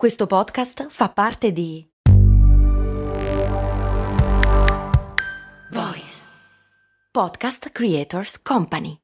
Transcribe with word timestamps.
Questo 0.00 0.26
podcast 0.26 0.86
fa 0.88 1.10
parte 1.10 1.52
di 1.52 1.86
Voice 5.72 6.22
Podcast 7.12 7.68
Creators 7.68 8.40
Company. 8.40 8.96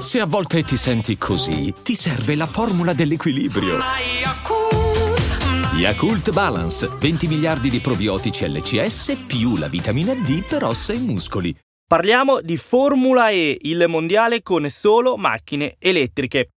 Se 0.00 0.20
a 0.20 0.24
volte 0.24 0.62
ti 0.62 0.78
senti 0.78 1.18
così, 1.18 1.74
ti 1.82 1.94
serve 1.94 2.34
la 2.34 2.46
formula 2.46 2.94
dell'equilibrio. 2.94 3.76
Yakult 5.74 6.32
Balance, 6.32 6.88
20 6.98 7.26
miliardi 7.26 7.68
di 7.68 7.80
probiotici 7.80 8.48
LCS 8.48 9.24
più 9.26 9.58
la 9.58 9.68
vitamina 9.68 10.14
D 10.14 10.46
per 10.48 10.64
ossa 10.64 10.94
e 10.94 10.98
muscoli. 10.98 11.54
Parliamo 11.86 12.40
di 12.40 12.56
Formula 12.56 13.28
E, 13.28 13.58
il 13.60 13.84
mondiale 13.86 14.40
con 14.40 14.66
solo 14.70 15.18
macchine 15.18 15.76
elettriche. 15.78 16.52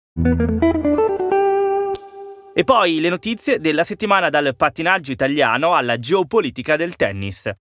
E 2.58 2.64
poi 2.64 3.02
le 3.02 3.10
notizie 3.10 3.60
della 3.60 3.84
settimana 3.84 4.30
dal 4.30 4.56
pattinaggio 4.56 5.12
italiano 5.12 5.76
alla 5.76 6.00
geopolitica 6.00 6.78
del 6.78 6.96
tennis. 6.96 7.52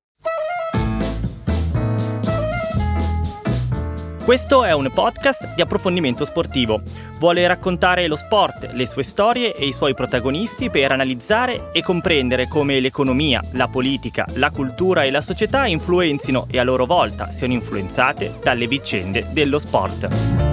Questo 4.24 4.62
è 4.62 4.72
un 4.72 4.88
podcast 4.94 5.52
di 5.56 5.62
approfondimento 5.62 6.24
sportivo. 6.24 6.80
Vuole 7.18 7.44
raccontare 7.46 8.06
lo 8.06 8.14
sport, 8.14 8.70
le 8.72 8.86
sue 8.86 9.02
storie 9.02 9.56
e 9.56 9.66
i 9.66 9.72
suoi 9.72 9.94
protagonisti 9.94 10.70
per 10.70 10.92
analizzare 10.92 11.70
e 11.72 11.82
comprendere 11.82 12.46
come 12.46 12.78
l'economia, 12.78 13.42
la 13.54 13.66
politica, 13.66 14.24
la 14.34 14.50
cultura 14.52 15.02
e 15.02 15.10
la 15.10 15.20
società 15.20 15.66
influenzino 15.66 16.46
e 16.48 16.60
a 16.60 16.62
loro 16.62 16.86
volta 16.86 17.32
siano 17.32 17.52
influenzate 17.52 18.38
dalle 18.40 18.68
vicende 18.68 19.26
dello 19.32 19.58
sport. 19.58 20.52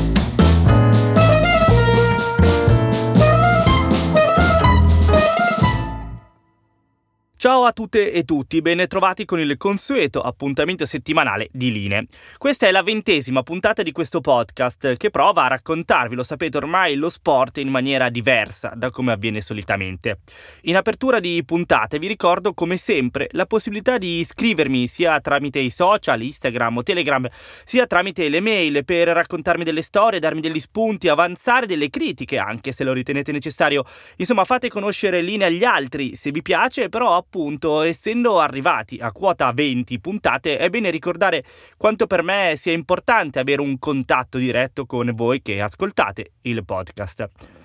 Ciao 7.41 7.63
a 7.63 7.71
tutte 7.71 8.11
e 8.11 8.23
tutti, 8.23 8.61
ben 8.61 8.85
trovati 8.87 9.25
con 9.25 9.39
il 9.39 9.57
consueto 9.57 10.21
appuntamento 10.21 10.85
settimanale 10.85 11.49
di 11.51 11.71
Linee. 11.71 12.05
Questa 12.37 12.67
è 12.67 12.71
la 12.71 12.83
ventesima 12.83 13.41
puntata 13.41 13.81
di 13.81 13.91
questo 13.91 14.21
podcast 14.21 14.95
che 14.95 15.09
prova 15.09 15.45
a 15.45 15.47
raccontarvi, 15.47 16.13
lo 16.13 16.21
sapete 16.21 16.57
ormai, 16.57 16.93
lo 16.93 17.09
sport 17.09 17.57
in 17.57 17.69
maniera 17.69 18.09
diversa 18.09 18.73
da 18.75 18.91
come 18.91 19.13
avviene 19.13 19.41
solitamente. 19.41 20.19
In 20.65 20.75
apertura 20.75 21.19
di 21.19 21.41
puntate 21.43 21.97
vi 21.97 22.05
ricordo 22.05 22.53
come 22.53 22.77
sempre 22.77 23.27
la 23.31 23.47
possibilità 23.47 23.97
di 23.97 24.19
iscrivermi 24.19 24.85
sia 24.85 25.19
tramite 25.19 25.57
i 25.57 25.71
social, 25.71 26.21
Instagram 26.21 26.77
o 26.77 26.83
Telegram, 26.83 27.27
sia 27.65 27.87
tramite 27.87 28.29
le 28.29 28.39
mail 28.39 28.85
per 28.85 29.07
raccontarmi 29.07 29.63
delle 29.63 29.81
storie, 29.81 30.19
darmi 30.19 30.41
degli 30.41 30.59
spunti, 30.59 31.07
avanzare 31.07 31.65
delle 31.65 31.89
critiche 31.89 32.37
anche 32.37 32.71
se 32.71 32.83
lo 32.83 32.93
ritenete 32.93 33.31
necessario. 33.31 33.83
Insomma 34.17 34.43
fate 34.43 34.69
conoscere 34.69 35.23
Linee 35.23 35.47
agli 35.47 35.63
altri 35.63 36.15
se 36.15 36.29
vi 36.29 36.43
piace, 36.43 36.87
però 36.87 37.25
appunto, 37.31 37.81
essendo 37.81 38.41
arrivati 38.41 38.97
a 38.99 39.13
quota 39.13 39.53
20 39.53 40.01
puntate, 40.01 40.57
è 40.57 40.69
bene 40.69 40.89
ricordare 40.89 41.45
quanto 41.77 42.05
per 42.05 42.23
me 42.23 42.55
sia 42.57 42.73
importante 42.73 43.39
avere 43.39 43.61
un 43.61 43.79
contatto 43.79 44.37
diretto 44.37 44.85
con 44.85 45.09
voi 45.15 45.41
che 45.41 45.61
ascoltate 45.61 46.31
il 46.41 46.65
podcast. 46.65 47.60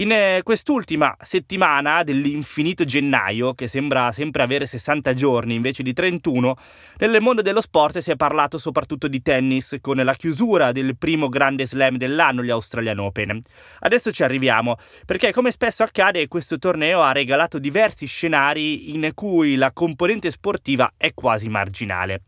In 0.00 0.12
eh, 0.12 0.40
quest'ultima 0.42 1.14
settimana 1.20 2.02
dell'infinito 2.02 2.84
gennaio, 2.84 3.52
che 3.52 3.68
sembra 3.68 4.12
sempre 4.12 4.42
avere 4.42 4.64
60 4.64 5.12
giorni 5.12 5.54
invece 5.54 5.82
di 5.82 5.92
31, 5.92 6.56
nel 7.00 7.20
mondo 7.20 7.42
dello 7.42 7.60
sport 7.60 7.98
si 7.98 8.10
è 8.10 8.16
parlato 8.16 8.56
soprattutto 8.56 9.08
di 9.08 9.20
tennis, 9.20 9.76
con 9.82 9.98
la 9.98 10.14
chiusura 10.14 10.72
del 10.72 10.96
primo 10.96 11.28
grande 11.28 11.66
slam 11.66 11.98
dell'anno, 11.98 12.42
gli 12.42 12.48
Australian 12.48 12.98
Open. 12.98 13.42
Adesso 13.80 14.10
ci 14.10 14.22
arriviamo, 14.22 14.78
perché 15.04 15.32
come 15.32 15.50
spesso 15.50 15.82
accade 15.82 16.28
questo 16.28 16.58
torneo 16.58 17.02
ha 17.02 17.12
regalato 17.12 17.58
diversi 17.58 18.06
scenari 18.06 18.94
in 18.94 19.10
cui 19.12 19.56
la 19.56 19.70
componente 19.70 20.30
sportiva 20.30 20.94
è 20.96 21.12
quasi 21.12 21.50
marginale. 21.50 22.22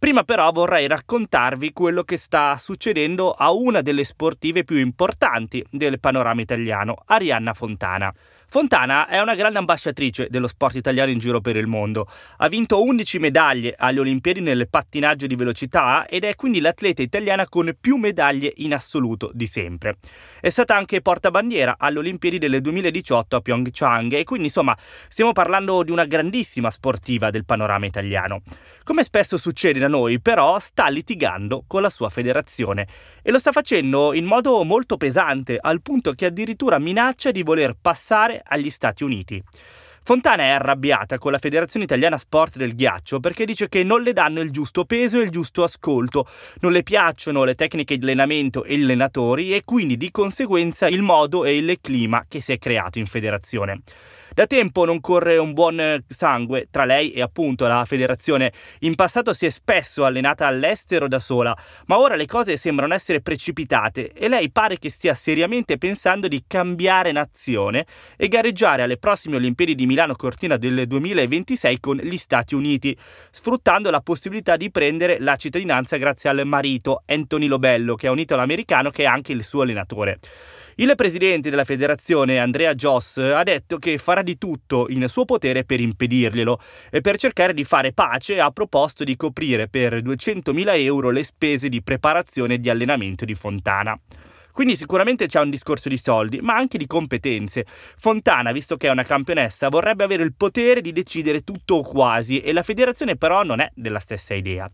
Prima 0.00 0.24
però 0.24 0.50
vorrei 0.50 0.88
raccontarvi 0.88 1.74
quello 1.74 2.04
che 2.04 2.16
sta 2.16 2.56
succedendo 2.56 3.32
a 3.32 3.52
una 3.52 3.82
delle 3.82 4.04
sportive 4.04 4.64
più 4.64 4.78
importanti 4.78 5.62
del 5.68 6.00
panorama 6.00 6.40
italiano, 6.40 7.02
Arianna 7.04 7.52
Fontana. 7.52 8.10
Fontana 8.52 9.06
è 9.06 9.20
una 9.20 9.36
grande 9.36 9.60
ambasciatrice 9.60 10.26
dello 10.28 10.48
sport 10.48 10.74
italiano 10.74 11.12
in 11.12 11.18
giro 11.18 11.40
per 11.40 11.54
il 11.54 11.68
mondo. 11.68 12.08
Ha 12.38 12.48
vinto 12.48 12.82
11 12.82 13.20
medaglie 13.20 13.76
alle 13.78 14.00
Olimpiadi 14.00 14.40
nel 14.40 14.66
pattinaggio 14.68 15.28
di 15.28 15.36
velocità 15.36 16.08
ed 16.08 16.24
è 16.24 16.34
quindi 16.34 16.58
l'atleta 16.58 17.00
italiana 17.00 17.48
con 17.48 17.72
più 17.80 17.94
medaglie 17.94 18.52
in 18.56 18.74
assoluto 18.74 19.30
di 19.32 19.46
sempre. 19.46 19.98
È 20.40 20.48
stata 20.48 20.74
anche 20.74 21.00
portabandiera 21.00 21.76
alle 21.78 22.00
Olimpiadi 22.00 22.38
del 22.38 22.60
2018 22.60 23.36
a 23.36 23.40
Pyeongchang 23.40 24.14
e 24.14 24.24
quindi 24.24 24.46
insomma 24.46 24.76
stiamo 25.08 25.30
parlando 25.30 25.84
di 25.84 25.92
una 25.92 26.06
grandissima 26.06 26.72
sportiva 26.72 27.30
del 27.30 27.44
panorama 27.44 27.86
italiano. 27.86 28.42
Come 28.82 29.04
spesso 29.04 29.38
succede 29.38 29.78
da 29.78 29.86
noi 29.86 30.20
però 30.20 30.58
sta 30.58 30.88
litigando 30.88 31.62
con 31.68 31.82
la 31.82 31.90
sua 31.90 32.08
federazione 32.08 32.88
e 33.22 33.30
lo 33.30 33.38
sta 33.38 33.52
facendo 33.52 34.12
in 34.12 34.24
modo 34.24 34.64
molto 34.64 34.96
pesante 34.96 35.56
al 35.60 35.82
punto 35.82 36.14
che 36.14 36.26
addirittura 36.26 36.80
minaccia 36.80 37.30
di 37.30 37.44
voler 37.44 37.76
passare 37.80 38.39
agli 38.42 38.70
Stati 38.70 39.04
Uniti. 39.04 39.42
Fontana 40.02 40.44
è 40.44 40.48
arrabbiata 40.48 41.18
con 41.18 41.30
la 41.30 41.38
Federazione 41.38 41.84
Italiana 41.84 42.16
Sport 42.16 42.56
del 42.56 42.74
Ghiaccio 42.74 43.20
perché 43.20 43.44
dice 43.44 43.68
che 43.68 43.84
non 43.84 44.02
le 44.02 44.12
danno 44.12 44.40
il 44.40 44.50
giusto 44.50 44.84
peso 44.84 45.20
e 45.20 45.24
il 45.24 45.30
giusto 45.30 45.62
ascolto, 45.62 46.26
non 46.60 46.72
le 46.72 46.82
piacciono 46.82 47.44
le 47.44 47.54
tecniche 47.54 47.96
di 47.98 48.04
allenamento 48.04 48.64
e 48.64 48.78
gli 48.78 48.82
allenatori 48.82 49.54
e 49.54 49.62
quindi 49.64 49.96
di 49.96 50.10
conseguenza 50.10 50.88
il 50.88 51.02
modo 51.02 51.44
e 51.44 51.56
il 51.56 51.78
clima 51.80 52.24
che 52.26 52.40
si 52.40 52.52
è 52.52 52.58
creato 52.58 52.98
in 52.98 53.06
federazione. 53.06 53.82
Da 54.32 54.46
tempo 54.46 54.84
non 54.84 55.00
corre 55.00 55.38
un 55.38 55.52
buon 55.52 56.04
sangue 56.08 56.68
tra 56.70 56.84
lei 56.84 57.10
e 57.10 57.20
appunto 57.20 57.66
la 57.66 57.84
federazione. 57.84 58.52
In 58.80 58.94
passato 58.94 59.32
si 59.32 59.46
è 59.46 59.50
spesso 59.50 60.04
allenata 60.04 60.46
all'estero 60.46 61.08
da 61.08 61.18
sola, 61.18 61.56
ma 61.86 61.98
ora 61.98 62.14
le 62.14 62.26
cose 62.26 62.56
sembrano 62.56 62.94
essere 62.94 63.20
precipitate 63.20 64.12
e 64.12 64.28
lei 64.28 64.50
pare 64.52 64.78
che 64.78 64.88
stia 64.88 65.14
seriamente 65.14 65.78
pensando 65.78 66.28
di 66.28 66.44
cambiare 66.46 67.10
nazione 67.10 67.86
e 68.16 68.28
gareggiare 68.28 68.82
alle 68.82 68.98
prossime 68.98 69.34
Olimpiadi 69.34 69.74
di 69.74 69.86
Milano 69.86 70.14
Cortina 70.14 70.56
del 70.56 70.86
2026 70.86 71.80
con 71.80 71.96
gli 71.96 72.16
Stati 72.16 72.54
Uniti, 72.54 72.96
sfruttando 73.32 73.90
la 73.90 74.00
possibilità 74.00 74.56
di 74.56 74.70
prendere 74.70 75.18
la 75.18 75.34
cittadinanza 75.34 75.96
grazie 75.96 76.30
al 76.30 76.46
marito 76.46 77.02
Anthony 77.06 77.46
Lobello, 77.46 77.96
che 77.96 78.06
è 78.06 78.10
un 78.10 78.20
italo-americano 78.20 78.90
che 78.90 79.02
è 79.02 79.06
anche 79.06 79.32
il 79.32 79.42
suo 79.42 79.62
allenatore. 79.62 80.20
Il 80.80 80.94
presidente 80.96 81.50
della 81.50 81.64
federazione, 81.64 82.38
Andrea 82.38 82.74
Joss, 82.74 83.18
ha 83.18 83.42
detto 83.42 83.76
che 83.76 83.98
farà 83.98 84.22
di 84.22 84.38
tutto 84.38 84.86
in 84.88 85.06
suo 85.08 85.26
potere 85.26 85.62
per 85.62 85.78
impedirglielo 85.78 86.58
e 86.90 87.02
per 87.02 87.18
cercare 87.18 87.52
di 87.52 87.64
fare 87.64 87.92
pace 87.92 88.40
ha 88.40 88.50
proposto 88.50 89.04
di 89.04 89.14
coprire 89.14 89.68
per 89.68 89.96
200.000 89.96 90.78
euro 90.78 91.10
le 91.10 91.22
spese 91.22 91.68
di 91.68 91.82
preparazione 91.82 92.54
e 92.54 92.60
di 92.60 92.70
allenamento 92.70 93.26
di 93.26 93.34
Fontana. 93.34 94.00
Quindi 94.60 94.76
sicuramente 94.76 95.26
c'è 95.26 95.40
un 95.40 95.48
discorso 95.48 95.88
di 95.88 95.96
soldi, 95.96 96.40
ma 96.42 96.54
anche 96.54 96.76
di 96.76 96.86
competenze. 96.86 97.64
Fontana, 97.96 98.52
visto 98.52 98.76
che 98.76 98.88
è 98.88 98.90
una 98.90 99.04
campionessa, 99.04 99.70
vorrebbe 99.70 100.04
avere 100.04 100.22
il 100.22 100.34
potere 100.36 100.82
di 100.82 100.92
decidere 100.92 101.40
tutto 101.40 101.76
o 101.76 101.82
quasi 101.82 102.40
e 102.40 102.52
la 102.52 102.62
federazione 102.62 103.16
però 103.16 103.42
non 103.42 103.60
è 103.60 103.70
della 103.74 104.00
stessa 104.00 104.34
idea. 104.34 104.70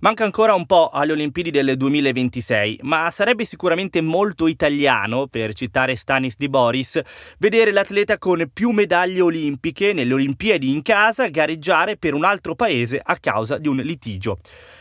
Manca 0.00 0.24
ancora 0.24 0.52
un 0.52 0.66
po' 0.66 0.90
alle 0.90 1.12
Olimpiadi 1.12 1.50
del 1.50 1.74
2026, 1.78 2.80
ma 2.82 3.08
sarebbe 3.10 3.46
sicuramente 3.46 4.02
molto 4.02 4.46
italiano, 4.46 5.26
per 5.26 5.54
citare 5.54 5.96
Stanis 5.96 6.36
di 6.36 6.50
Boris, 6.50 7.00
vedere 7.38 7.72
l'atleta 7.72 8.18
con 8.18 8.46
più 8.52 8.72
medaglie 8.72 9.22
olimpiche 9.22 9.94
nelle 9.94 10.12
Olimpiadi 10.12 10.68
in 10.68 10.82
casa 10.82 11.28
gareggiare 11.28 11.96
per 11.96 12.12
un 12.12 12.24
altro 12.24 12.54
paese 12.54 13.00
a 13.02 13.16
causa 13.16 13.56
di 13.56 13.68
un 13.68 13.76
litigio. 13.76 14.38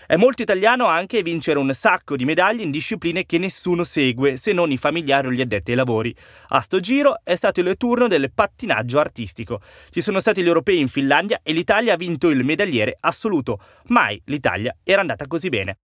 È 0.09 0.15
molto 0.15 0.41
italiano 0.41 0.87
anche 0.87 1.21
vincere 1.21 1.59
un 1.59 1.71
sacco 1.71 2.15
di 2.15 2.25
medaglie 2.25 2.63
in 2.63 2.71
discipline 2.71 3.27
che 3.27 3.37
nessuno 3.37 3.83
segue, 3.83 4.37
se 4.37 4.53
non 4.53 4.71
i 4.71 4.77
familiari 4.77 5.27
o 5.27 5.31
gli 5.31 5.39
addetti 5.39 5.69
ai 5.69 5.77
lavori. 5.77 6.15
A 6.47 6.61
sto 6.61 6.79
giro 6.79 7.19
è 7.23 7.35
stato 7.35 7.59
il 7.59 7.77
turno 7.77 8.07
del 8.07 8.31
pattinaggio 8.33 8.97
artistico. 8.97 9.61
Ci 9.91 10.01
sono 10.01 10.19
stati 10.19 10.41
gli 10.41 10.47
europei 10.47 10.79
in 10.79 10.87
Finlandia 10.87 11.41
e 11.43 11.53
l'Italia 11.53 11.93
ha 11.93 11.95
vinto 11.95 12.29
il 12.29 12.43
medagliere 12.43 12.97
assoluto. 12.99 13.59
Mai 13.89 14.19
l'Italia 14.25 14.75
era 14.83 15.01
andata 15.01 15.27
così 15.27 15.49
bene. 15.49 15.77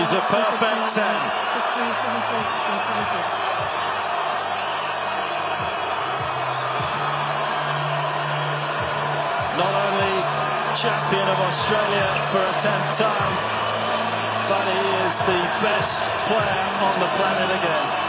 He's 0.00 0.16
a 0.16 0.24
perfect 0.32 0.96
10. 0.96 1.04
Not 9.60 9.74
only 9.76 10.14
champion 10.80 11.28
of 11.28 11.36
Australia 11.36 12.08
for 12.32 12.40
a 12.40 12.54
tenth 12.64 12.96
time, 12.96 13.34
but 14.48 14.64
he 14.72 14.80
is 15.04 15.18
the 15.28 15.42
best 15.60 16.00
player 16.32 16.64
on 16.80 16.96
the 16.98 17.10
planet 17.20 17.50
again. 17.60 17.99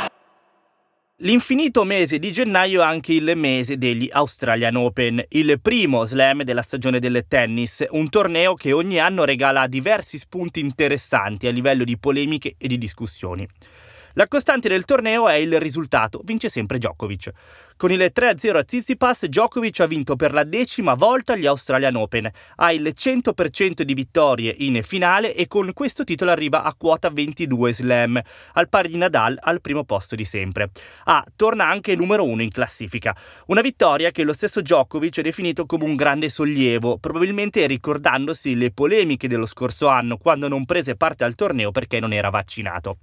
L'infinito 1.23 1.83
mese 1.83 2.17
di 2.17 2.31
gennaio 2.31 2.81
è 2.81 2.85
anche 2.85 3.13
il 3.13 3.33
mese 3.35 3.77
degli 3.77 4.09
Australian 4.11 4.75
Open, 4.75 5.23
il 5.29 5.59
primo 5.61 6.03
slam 6.03 6.41
della 6.41 6.63
stagione 6.63 6.97
del 6.97 7.25
tennis, 7.27 7.85
un 7.91 8.09
torneo 8.09 8.55
che 8.55 8.71
ogni 8.71 8.99
anno 8.99 9.23
regala 9.23 9.67
diversi 9.67 10.17
spunti 10.17 10.61
interessanti 10.61 11.45
a 11.45 11.51
livello 11.51 11.83
di 11.83 11.95
polemiche 11.99 12.55
e 12.57 12.67
di 12.67 12.79
discussioni. 12.79 13.47
La 14.13 14.27
costante 14.27 14.67
del 14.67 14.83
torneo 14.83 15.29
è 15.29 15.35
il 15.35 15.57
risultato, 15.59 16.21
vince 16.23 16.49
sempre 16.49 16.77
Djokovic. 16.77 17.31
Con 17.77 17.91
il 17.91 18.11
3-0 18.13 18.57
a 18.57 18.63
Tsitsipas, 18.63 19.25
Djokovic 19.25 19.79
ha 19.79 19.87
vinto 19.87 20.15
per 20.15 20.33
la 20.33 20.43
decima 20.43 20.93
volta 20.93 21.35
gli 21.35 21.45
Australian 21.45 21.95
Open, 21.95 22.29
ha 22.57 22.71
il 22.71 22.93
100% 22.95 23.81
di 23.81 23.93
vittorie 23.93 24.53
in 24.59 24.83
finale 24.83 25.33
e 25.33 25.47
con 25.47 25.71
questo 25.73 26.03
titolo 26.03 26.29
arriva 26.29 26.61
a 26.61 26.75
quota 26.77 27.09
22 27.09 27.73
slam, 27.73 28.21
al 28.53 28.69
pari 28.69 28.89
di 28.89 28.97
Nadal 28.97 29.37
al 29.41 29.61
primo 29.61 29.83
posto 29.83 30.15
di 30.15 30.25
sempre. 30.25 30.69
Ah, 31.05 31.25
torna 31.35 31.67
anche 31.67 31.95
numero 31.95 32.23
uno 32.23 32.41
in 32.41 32.51
classifica, 32.51 33.15
una 33.47 33.61
vittoria 33.61 34.11
che 34.11 34.23
lo 34.23 34.33
stesso 34.33 34.61
Djokovic 34.61 35.17
ha 35.19 35.23
definito 35.23 35.65
come 35.65 35.85
un 35.85 35.95
grande 35.95 36.29
sollievo, 36.29 36.97
probabilmente 36.99 37.65
ricordandosi 37.65 38.55
le 38.55 38.71
polemiche 38.71 39.27
dello 39.27 39.47
scorso 39.47 39.87
anno 39.87 40.17
quando 40.17 40.47
non 40.47 40.65
prese 40.65 40.95
parte 40.95 41.23
al 41.23 41.33
torneo 41.33 41.71
perché 41.71 41.99
non 41.99 42.13
era 42.13 42.29
vaccinato. 42.29 42.97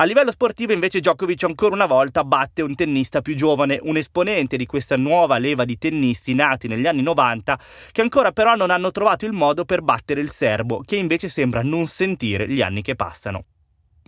A 0.00 0.04
livello 0.04 0.30
sportivo 0.30 0.72
invece 0.72 1.00
Djokovic 1.00 1.42
ancora 1.42 1.74
una 1.74 1.86
volta 1.86 2.22
batte 2.22 2.62
un 2.62 2.76
tennista 2.76 3.20
più 3.20 3.34
giovane, 3.34 3.80
un 3.82 3.96
esponente 3.96 4.56
di 4.56 4.64
questa 4.64 4.96
nuova 4.96 5.38
leva 5.38 5.64
di 5.64 5.76
tennisti 5.76 6.34
nati 6.34 6.68
negli 6.68 6.86
anni 6.86 7.02
90 7.02 7.58
che 7.90 8.02
ancora 8.02 8.30
però 8.30 8.54
non 8.54 8.70
hanno 8.70 8.92
trovato 8.92 9.26
il 9.26 9.32
modo 9.32 9.64
per 9.64 9.82
battere 9.82 10.20
il 10.20 10.30
serbo, 10.30 10.84
che 10.86 10.94
invece 10.94 11.28
sembra 11.28 11.62
non 11.62 11.88
sentire 11.88 12.48
gli 12.48 12.62
anni 12.62 12.80
che 12.80 12.94
passano. 12.94 13.42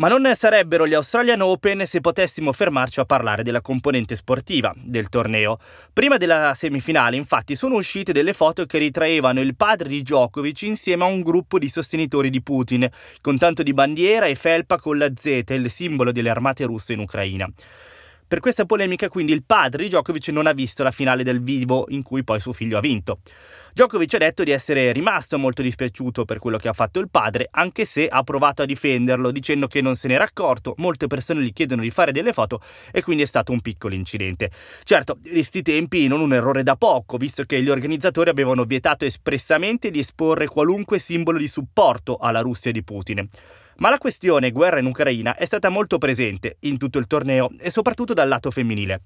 Ma 0.00 0.08
non 0.08 0.34
sarebbero 0.34 0.86
gli 0.86 0.94
Australian 0.94 1.42
Open 1.42 1.86
se 1.86 2.00
potessimo 2.00 2.54
fermarci 2.54 3.00
a 3.00 3.04
parlare 3.04 3.42
della 3.42 3.60
componente 3.60 4.16
sportiva 4.16 4.72
del 4.74 5.10
torneo. 5.10 5.58
Prima 5.92 6.16
della 6.16 6.54
semifinale, 6.54 7.16
infatti, 7.16 7.54
sono 7.54 7.74
uscite 7.74 8.10
delle 8.10 8.32
foto 8.32 8.64
che 8.64 8.78
ritraevano 8.78 9.42
il 9.42 9.54
padre 9.54 9.90
di 9.90 10.00
Djokovic 10.00 10.62
insieme 10.62 11.04
a 11.04 11.08
un 11.08 11.20
gruppo 11.20 11.58
di 11.58 11.68
sostenitori 11.68 12.30
di 12.30 12.40
Putin, 12.40 12.88
con 13.20 13.36
tanto 13.36 13.62
di 13.62 13.74
bandiera 13.74 14.24
e 14.24 14.36
felpa 14.36 14.78
con 14.78 14.96
la 14.96 15.10
Z, 15.14 15.44
il 15.48 15.70
simbolo 15.70 16.12
delle 16.12 16.30
armate 16.30 16.64
russe 16.64 16.94
in 16.94 17.00
Ucraina. 17.00 17.46
Per 18.30 18.38
questa 18.38 18.64
polemica 18.64 19.08
quindi 19.08 19.32
il 19.32 19.42
padre 19.42 19.82
di 19.82 19.88
Djokovic 19.88 20.28
non 20.28 20.46
ha 20.46 20.52
visto 20.52 20.84
la 20.84 20.92
finale 20.92 21.24
del 21.24 21.42
vivo 21.42 21.86
in 21.88 22.04
cui 22.04 22.22
poi 22.22 22.38
suo 22.38 22.52
figlio 22.52 22.78
ha 22.78 22.80
vinto. 22.80 23.18
Djokovic 23.72 24.14
ha 24.14 24.18
detto 24.18 24.44
di 24.44 24.52
essere 24.52 24.92
rimasto 24.92 25.36
molto 25.36 25.62
dispiaciuto 25.62 26.24
per 26.24 26.38
quello 26.38 26.56
che 26.56 26.68
ha 26.68 26.72
fatto 26.72 27.00
il 27.00 27.10
padre, 27.10 27.48
anche 27.50 27.84
se 27.84 28.06
ha 28.06 28.22
provato 28.22 28.62
a 28.62 28.66
difenderlo 28.66 29.32
dicendo 29.32 29.66
che 29.66 29.80
non 29.80 29.96
se 29.96 30.06
n'era 30.06 30.22
accorto, 30.22 30.74
molte 30.76 31.08
persone 31.08 31.42
gli 31.42 31.52
chiedono 31.52 31.82
di 31.82 31.90
fare 31.90 32.12
delle 32.12 32.32
foto 32.32 32.62
e 32.92 33.02
quindi 33.02 33.24
è 33.24 33.26
stato 33.26 33.50
un 33.50 33.60
piccolo 33.62 33.96
incidente. 33.96 34.52
Certo, 34.84 35.18
in 35.24 35.32
questi 35.32 35.62
tempi 35.62 36.06
non 36.06 36.20
un 36.20 36.32
errore 36.32 36.62
da 36.62 36.76
poco, 36.76 37.16
visto 37.16 37.42
che 37.42 37.60
gli 37.60 37.68
organizzatori 37.68 38.30
avevano 38.30 38.62
vietato 38.62 39.04
espressamente 39.04 39.90
di 39.90 39.98
esporre 39.98 40.46
qualunque 40.46 41.00
simbolo 41.00 41.36
di 41.36 41.48
supporto 41.48 42.16
alla 42.16 42.42
Russia 42.42 42.70
di 42.70 42.84
Putin. 42.84 43.28
Ma 43.80 43.88
la 43.88 43.96
questione 43.96 44.50
guerra 44.50 44.78
in 44.78 44.84
Ucraina 44.84 45.36
è 45.36 45.46
stata 45.46 45.70
molto 45.70 45.96
presente 45.96 46.56
in 46.60 46.76
tutto 46.76 46.98
il 46.98 47.06
torneo 47.06 47.50
e 47.58 47.70
soprattutto 47.70 48.12
dal 48.12 48.28
lato 48.28 48.50
femminile. 48.50 49.00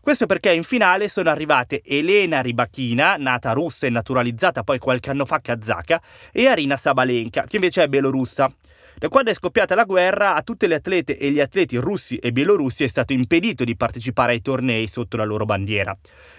Questo 0.00 0.26
perché 0.26 0.52
in 0.52 0.64
finale 0.64 1.06
sono 1.06 1.30
arrivate 1.30 1.80
Elena 1.84 2.40
Rybakina, 2.40 3.16
nata 3.18 3.52
russa 3.52 3.86
e 3.86 3.90
naturalizzata 3.90 4.64
poi 4.64 4.78
qualche 4.78 5.10
anno 5.10 5.24
fa 5.24 5.40
kazaka, 5.40 6.02
e 6.32 6.48
Arina 6.48 6.76
Sabalenka, 6.76 7.44
che 7.44 7.56
invece 7.56 7.84
è 7.84 7.86
belorussa. 7.86 8.52
Da 8.98 9.08
quando 9.08 9.30
è 9.30 9.34
scoppiata 9.34 9.74
la 9.74 9.84
guerra, 9.84 10.34
a 10.34 10.42
tutte 10.42 10.66
le 10.66 10.76
atlete 10.76 11.18
e 11.18 11.30
gli 11.30 11.38
atleti 11.38 11.76
russi 11.76 12.16
e 12.16 12.32
bielorussi 12.32 12.82
è 12.82 12.86
stato 12.86 13.12
impedito 13.12 13.62
di 13.62 13.76
partecipare 13.76 14.32
ai 14.32 14.40
tornei 14.40 14.86
sotto 14.86 15.18
la 15.18 15.24
loro 15.24 15.44
bandiera. 15.44 15.94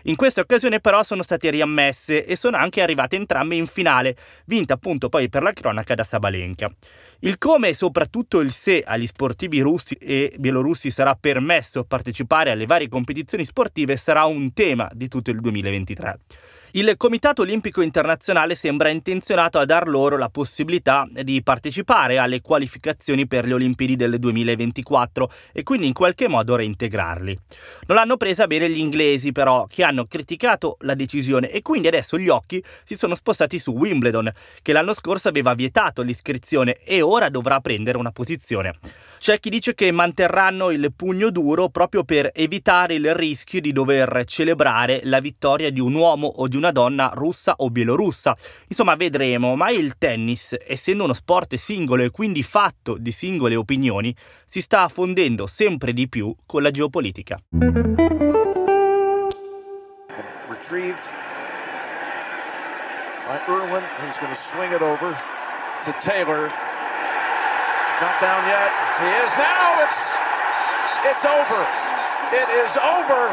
In 0.06 0.16
questa 0.16 0.42
occasione 0.42 0.80
però 0.80 1.04
sono 1.04 1.22
state 1.22 1.52
riammesse 1.52 2.26
e 2.26 2.36
sono 2.36 2.58
anche 2.58 2.82
arrivate 2.82 3.16
entrambe 3.16 3.54
in 3.54 3.68
finale, 3.68 4.18
vinta 4.46 4.74
appunto 4.74 5.08
poi 5.08 5.30
per 5.30 5.44
la 5.44 5.54
cronaca 5.54 5.94
da 5.94 6.04
Sabalenka. 6.04 6.72
Il 7.20 7.38
come 7.38 7.70
e 7.70 7.74
soprattutto 7.76 8.40
il 8.40 8.52
se 8.52 8.82
agli 8.84 9.06
sportivi 9.06 9.60
russi 9.60 9.94
e 9.94 10.34
bielorussi 10.40 10.90
sarà 10.90 11.14
permesso 11.14 11.84
partecipare 11.84 12.50
alle 12.50 12.66
varie 12.66 12.90
competizioni 12.90 13.46
sportive 13.46 13.98
sarà 13.98 14.26
un 14.26 14.52
tema 14.54 14.90
di 14.94 15.08
tutto 15.08 15.30
il 15.30 15.40
2023. 15.42 16.20
Il 16.78 16.94
Comitato 16.96 17.42
Olimpico 17.42 17.82
Internazionale 17.82 18.54
sembra 18.54 18.90
intenzionato 18.90 19.58
a 19.58 19.66
dar 19.66 19.88
loro 19.88 20.16
la 20.16 20.30
possibilità 20.30 21.08
di 21.12 21.42
partecipare 21.42 22.20
alle 22.20 22.40
qualificazioni 22.40 23.26
per 23.26 23.48
le 23.48 23.56
Olimpiadi 23.56 23.96
del 23.96 24.20
2024 24.20 25.32
e 25.54 25.64
quindi 25.64 25.88
in 25.88 25.94
qualche 25.94 26.28
modo 26.28 26.56
reintegrarli. 26.56 27.40
Non 27.88 27.98
l'hanno 27.98 28.16
presa 28.16 28.46
bene 28.46 28.70
gli 28.70 28.78
inglesi 28.78 29.32
però, 29.32 29.66
che 29.66 29.82
hanno 29.82 30.06
criticato 30.06 30.78
la 30.82 30.94
decisione 30.94 31.50
e 31.50 31.64
quindi 31.64 31.88
adesso 31.88 32.16
gli 32.16 32.30
occhi 32.30 32.64
si 32.84 32.96
sono 32.96 33.16
spostati 33.16 33.58
su 33.58 33.72
Wimbledon, 33.72 34.32
che 34.62 34.72
l'anno 34.72 34.94
scorso 34.94 35.30
aveva 35.30 35.56
vietato 35.56 36.04
l'iscrizione 36.04 36.78
e 36.84 37.02
ora 37.02 37.30
dovrà 37.30 37.60
prendere 37.60 37.98
una 37.98 38.12
posizione. 38.12 38.78
C'è 39.18 39.40
chi 39.40 39.50
dice 39.50 39.74
che 39.74 39.92
manterranno 39.92 40.70
il 40.70 40.94
pugno 40.96 41.32
duro 41.32 41.70
proprio 41.70 42.04
per 42.04 42.30
evitare 42.36 42.94
il 42.94 43.16
rischio 43.16 43.60
di 43.60 43.72
dover 43.72 44.26
celebrare 44.26 45.02
la 45.06 45.20
vittoria 45.20 45.72
di 45.72 45.80
un 45.80 45.96
uomo 45.96 46.28
o 46.28 46.48
di 46.48 46.56
una 46.56 46.67
donna 46.72 47.12
russa 47.14 47.54
o 47.58 47.70
bielorussa. 47.70 48.36
Insomma, 48.68 48.96
vedremo, 48.96 49.56
ma 49.56 49.70
il 49.70 49.98
tennis, 49.98 50.56
essendo 50.66 51.04
uno 51.04 51.14
sport 51.14 51.56
singolo 51.56 52.04
e 52.04 52.12
quindi 52.12 52.44
fatto 52.44 52.98
di 52.98 53.12
singole 53.12 53.56
opinioni, 53.56 54.16
si 54.48 54.62
sta 54.62 54.88
fondendo 54.88 55.48
sempre 55.48 55.94
di 55.94 56.08
più 56.08 56.36
con 56.46 56.62
la 56.62 56.72
geopolitica. 56.72 57.40
Retrieved 60.50 61.04
by 63.28 63.40
Irwin, 63.48 63.84
who's 64.00 64.18
going 64.18 64.34
to 64.34 64.36
swing 64.36 64.72
it 64.74 64.82
over 64.82 65.16
to 65.84 65.94
Taylor. 66.02 66.48
He's 66.48 68.02
not 68.02 68.20
down 68.20 68.44
yet. 68.48 68.72
He 69.00 69.10
is 69.24 69.34
now. 69.36 69.84
It's 69.84 70.18
it's 71.06 71.26
over. 71.26 71.66
It 72.32 72.50
is 72.66 72.76
over, 72.78 73.30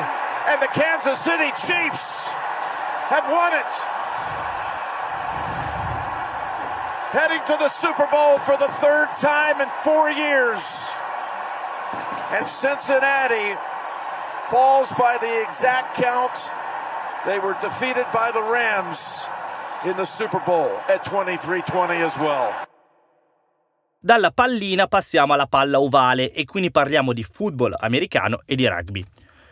and 0.47 0.61
the 0.63 0.69
Kansas 0.69 1.19
City 1.19 1.51
Chiefs 1.67 2.29
have 3.09 3.29
won 3.29 3.53
it. 3.53 3.73
Heading 7.13 7.43
to 7.47 7.57
the 7.59 7.69
Super 7.69 8.09
Bowl 8.11 8.39
for 8.41 8.57
the 8.57 8.69
third 8.81 9.09
time 9.21 9.61
in 9.61 9.69
four 9.85 10.11
years. 10.11 10.61
And 12.33 12.49
Cincinnati 12.49 13.55
falls 14.51 14.93
by 14.95 15.19
the 15.21 15.43
exact 15.43 15.95
count. 15.97 16.33
They 17.27 17.39
were 17.39 17.57
defeated 17.61 18.07
by 18.13 18.33
the 18.33 18.43
Rams 18.43 19.25
in 19.85 19.97
the 19.97 20.05
Super 20.05 20.41
Bowl 20.41 20.71
at 20.89 21.05
23 21.05 21.63
20 21.63 22.03
as 22.03 22.17
well. 22.19 22.53
Dalla 24.01 24.33
pallina 24.33 24.87
passiamo 24.87 25.33
alla 25.33 25.47
palla 25.47 25.81
ovale 25.81 26.33
e 26.33 26.45
quindi 26.45 26.71
parliamo 26.71 27.13
di 27.13 27.23
football 27.23 27.75
americano 27.79 28.41
e 28.45 28.55
di 28.55 28.67
rugby. 28.67 29.07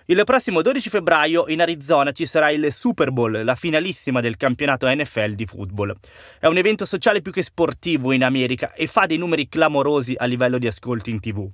Il 0.07 0.21
prossimo 0.25 0.63
12 0.63 0.89
febbraio 0.91 1.45
in 1.47 1.61
Arizona 1.61 2.11
ci 2.11 2.27
sarà 2.27 2.51
il 2.51 2.73
Super 2.73 3.13
Bowl, 3.13 3.45
la 3.45 3.55
finalissima 3.55 4.21
del 4.21 4.37
campionato 4.37 4.93
NFL 4.93 5.35
di 5.35 5.47
football. 5.47 5.95
È 6.41 6.47
un 6.47 6.57
evento 6.57 6.85
sociale 6.85 7.23
più 7.23 7.31
che 7.31 7.45
sportivo 7.45 8.11
in 8.11 8.25
America 8.25 8.73
e 8.73 8.89
fa 8.89 9.07
dei 9.07 9.17
numeri 9.17 9.49
clamorosi 9.49 10.17
a 10.19 10.25
livello 10.25 10.59
di 10.59 10.67
ascolti 10.67 11.11
in 11.11 11.21
tv. 11.21 11.49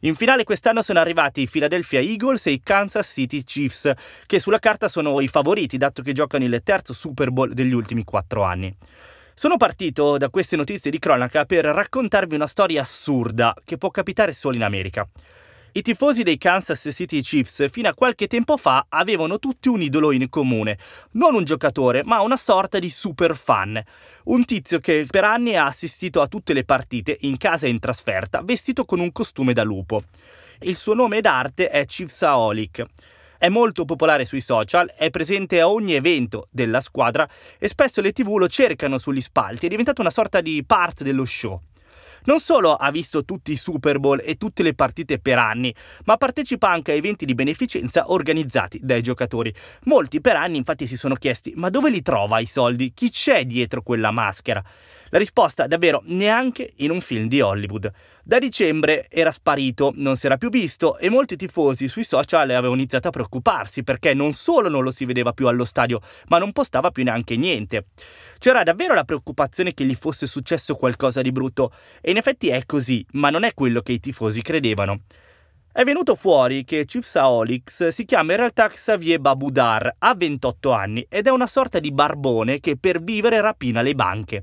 In 0.00 0.14
finale 0.14 0.44
quest'anno 0.44 0.82
sono 0.82 1.00
arrivati 1.00 1.40
i 1.40 1.48
Philadelphia 1.48 2.00
Eagles 2.00 2.46
e 2.46 2.50
i 2.50 2.60
Kansas 2.62 3.10
City 3.10 3.42
Chiefs, 3.42 3.90
che 4.26 4.40
sulla 4.40 4.58
carta 4.58 4.88
sono 4.88 5.18
i 5.22 5.28
favoriti 5.28 5.78
dato 5.78 6.02
che 6.02 6.12
giocano 6.12 6.44
il 6.44 6.60
terzo 6.62 6.92
Super 6.92 7.30
Bowl 7.30 7.54
degli 7.54 7.72
ultimi 7.72 8.04
quattro 8.04 8.42
anni. 8.42 8.76
Sono 9.34 9.56
partito 9.56 10.18
da 10.18 10.28
queste 10.28 10.56
notizie 10.56 10.90
di 10.90 10.98
cronaca 10.98 11.46
per 11.46 11.64
raccontarvi 11.64 12.34
una 12.34 12.46
storia 12.46 12.82
assurda 12.82 13.54
che 13.64 13.78
può 13.78 13.90
capitare 13.90 14.32
solo 14.32 14.56
in 14.56 14.64
America. 14.64 15.08
I 15.76 15.82
tifosi 15.82 16.22
dei 16.22 16.38
Kansas 16.38 16.88
City 16.90 17.20
Chiefs 17.20 17.68
fino 17.70 17.90
a 17.90 17.92
qualche 17.92 18.28
tempo 18.28 18.56
fa 18.56 18.86
avevano 18.88 19.38
tutti 19.38 19.68
un 19.68 19.82
idolo 19.82 20.10
in 20.10 20.26
comune, 20.30 20.78
non 21.12 21.34
un 21.34 21.44
giocatore, 21.44 22.02
ma 22.02 22.22
una 22.22 22.38
sorta 22.38 22.78
di 22.78 22.88
super 22.88 23.36
fan. 23.36 23.78
Un 24.24 24.46
tizio 24.46 24.78
che 24.80 25.06
per 25.06 25.24
anni 25.24 25.54
ha 25.54 25.66
assistito 25.66 26.22
a 26.22 26.28
tutte 26.28 26.54
le 26.54 26.64
partite, 26.64 27.18
in 27.20 27.36
casa 27.36 27.66
e 27.66 27.68
in 27.68 27.78
trasferta, 27.78 28.40
vestito 28.42 28.86
con 28.86 29.00
un 29.00 29.12
costume 29.12 29.52
da 29.52 29.64
lupo. 29.64 30.04
Il 30.60 30.76
suo 30.76 30.94
nome 30.94 31.20
d'arte 31.20 31.68
è 31.68 31.84
Chiefsaholic. 31.84 32.82
È 33.36 33.50
molto 33.50 33.84
popolare 33.84 34.24
sui 34.24 34.40
social, 34.40 34.90
è 34.96 35.10
presente 35.10 35.60
a 35.60 35.68
ogni 35.68 35.92
evento 35.92 36.48
della 36.50 36.80
squadra 36.80 37.28
e 37.58 37.68
spesso 37.68 38.00
le 38.00 38.12
tv 38.12 38.38
lo 38.38 38.48
cercano 38.48 38.96
sugli 38.96 39.20
spalti, 39.20 39.66
è 39.66 39.68
diventato 39.68 40.00
una 40.00 40.08
sorta 40.08 40.40
di 40.40 40.64
part 40.66 41.02
dello 41.02 41.26
show. 41.26 41.60
Non 42.24 42.40
solo 42.40 42.74
ha 42.74 42.90
visto 42.90 43.24
tutti 43.24 43.52
i 43.52 43.56
Super 43.56 43.98
Bowl 43.98 44.20
e 44.24 44.36
tutte 44.36 44.62
le 44.62 44.74
partite 44.74 45.18
per 45.18 45.38
anni, 45.38 45.74
ma 46.04 46.16
partecipa 46.16 46.70
anche 46.70 46.92
a 46.92 46.94
eventi 46.94 47.24
di 47.24 47.34
beneficenza 47.34 48.10
organizzati 48.10 48.80
dai 48.82 49.02
giocatori. 49.02 49.54
Molti 49.84 50.20
per 50.20 50.36
anni 50.36 50.56
infatti 50.56 50.86
si 50.86 50.96
sono 50.96 51.14
chiesti 51.14 51.52
ma 51.56 51.70
dove 51.70 51.90
li 51.90 52.02
trova 52.02 52.40
i 52.40 52.46
soldi? 52.46 52.92
Chi 52.94 53.10
c'è 53.10 53.44
dietro 53.44 53.82
quella 53.82 54.10
maschera? 54.10 54.62
La 55.10 55.18
risposta 55.18 55.66
davvero 55.66 56.02
neanche 56.06 56.72
in 56.76 56.90
un 56.90 57.00
film 57.00 57.28
di 57.28 57.40
Hollywood. 57.40 57.92
Da 58.24 58.38
dicembre 58.38 59.06
era 59.08 59.30
sparito, 59.30 59.92
non 59.94 60.16
si 60.16 60.26
era 60.26 60.36
più 60.36 60.50
visto 60.50 60.98
e 60.98 61.08
molti 61.08 61.36
tifosi 61.36 61.86
sui 61.86 62.02
social 62.02 62.50
avevano 62.50 62.74
iniziato 62.74 63.06
a 63.06 63.12
preoccuparsi 63.12 63.84
perché 63.84 64.14
non 64.14 64.32
solo 64.32 64.68
non 64.68 64.82
lo 64.82 64.90
si 64.90 65.04
vedeva 65.04 65.32
più 65.32 65.46
allo 65.46 65.64
stadio, 65.64 66.00
ma 66.26 66.38
non 66.38 66.50
postava 66.50 66.90
più 66.90 67.04
neanche 67.04 67.36
niente. 67.36 67.86
C'era 68.38 68.64
davvero 68.64 68.94
la 68.94 69.04
preoccupazione 69.04 69.74
che 69.74 69.84
gli 69.84 69.94
fosse 69.94 70.26
successo 70.26 70.74
qualcosa 70.74 71.22
di 71.22 71.30
brutto 71.30 71.72
e 72.00 72.10
in 72.10 72.16
effetti 72.16 72.48
è 72.48 72.66
così, 72.66 73.06
ma 73.12 73.30
non 73.30 73.44
è 73.44 73.54
quello 73.54 73.82
che 73.82 73.92
i 73.92 74.00
tifosi 74.00 74.42
credevano. 74.42 75.02
È 75.70 75.84
venuto 75.84 76.14
fuori 76.14 76.64
che 76.64 76.84
Chief 76.84 77.04
Saolix 77.04 77.88
si 77.88 78.04
chiama 78.06 78.32
in 78.32 78.38
realtà 78.38 78.66
Xavier 78.66 79.20
Babudar, 79.20 79.96
ha 79.98 80.14
28 80.14 80.72
anni 80.72 81.06
ed 81.08 81.26
è 81.26 81.30
una 81.30 81.46
sorta 81.46 81.78
di 81.78 81.92
barbone 81.92 82.60
che 82.60 82.76
per 82.76 83.02
vivere 83.02 83.40
rapina 83.42 83.82
le 83.82 83.94
banche. 83.94 84.42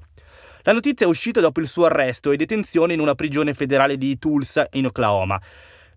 La 0.65 0.71
notizia 0.71 1.05
è 1.05 1.09
uscita 1.09 1.41
dopo 1.41 1.59
il 1.59 1.67
suo 1.67 1.85
arresto 1.85 2.31
e 2.31 2.37
detenzione 2.37 2.93
in 2.93 3.01
una 3.01 3.15
prigione 3.15 3.53
federale 3.53 3.97
di 3.97 4.17
Tulsa, 4.17 4.65
in 4.71 4.85
Oklahoma. 4.85 5.39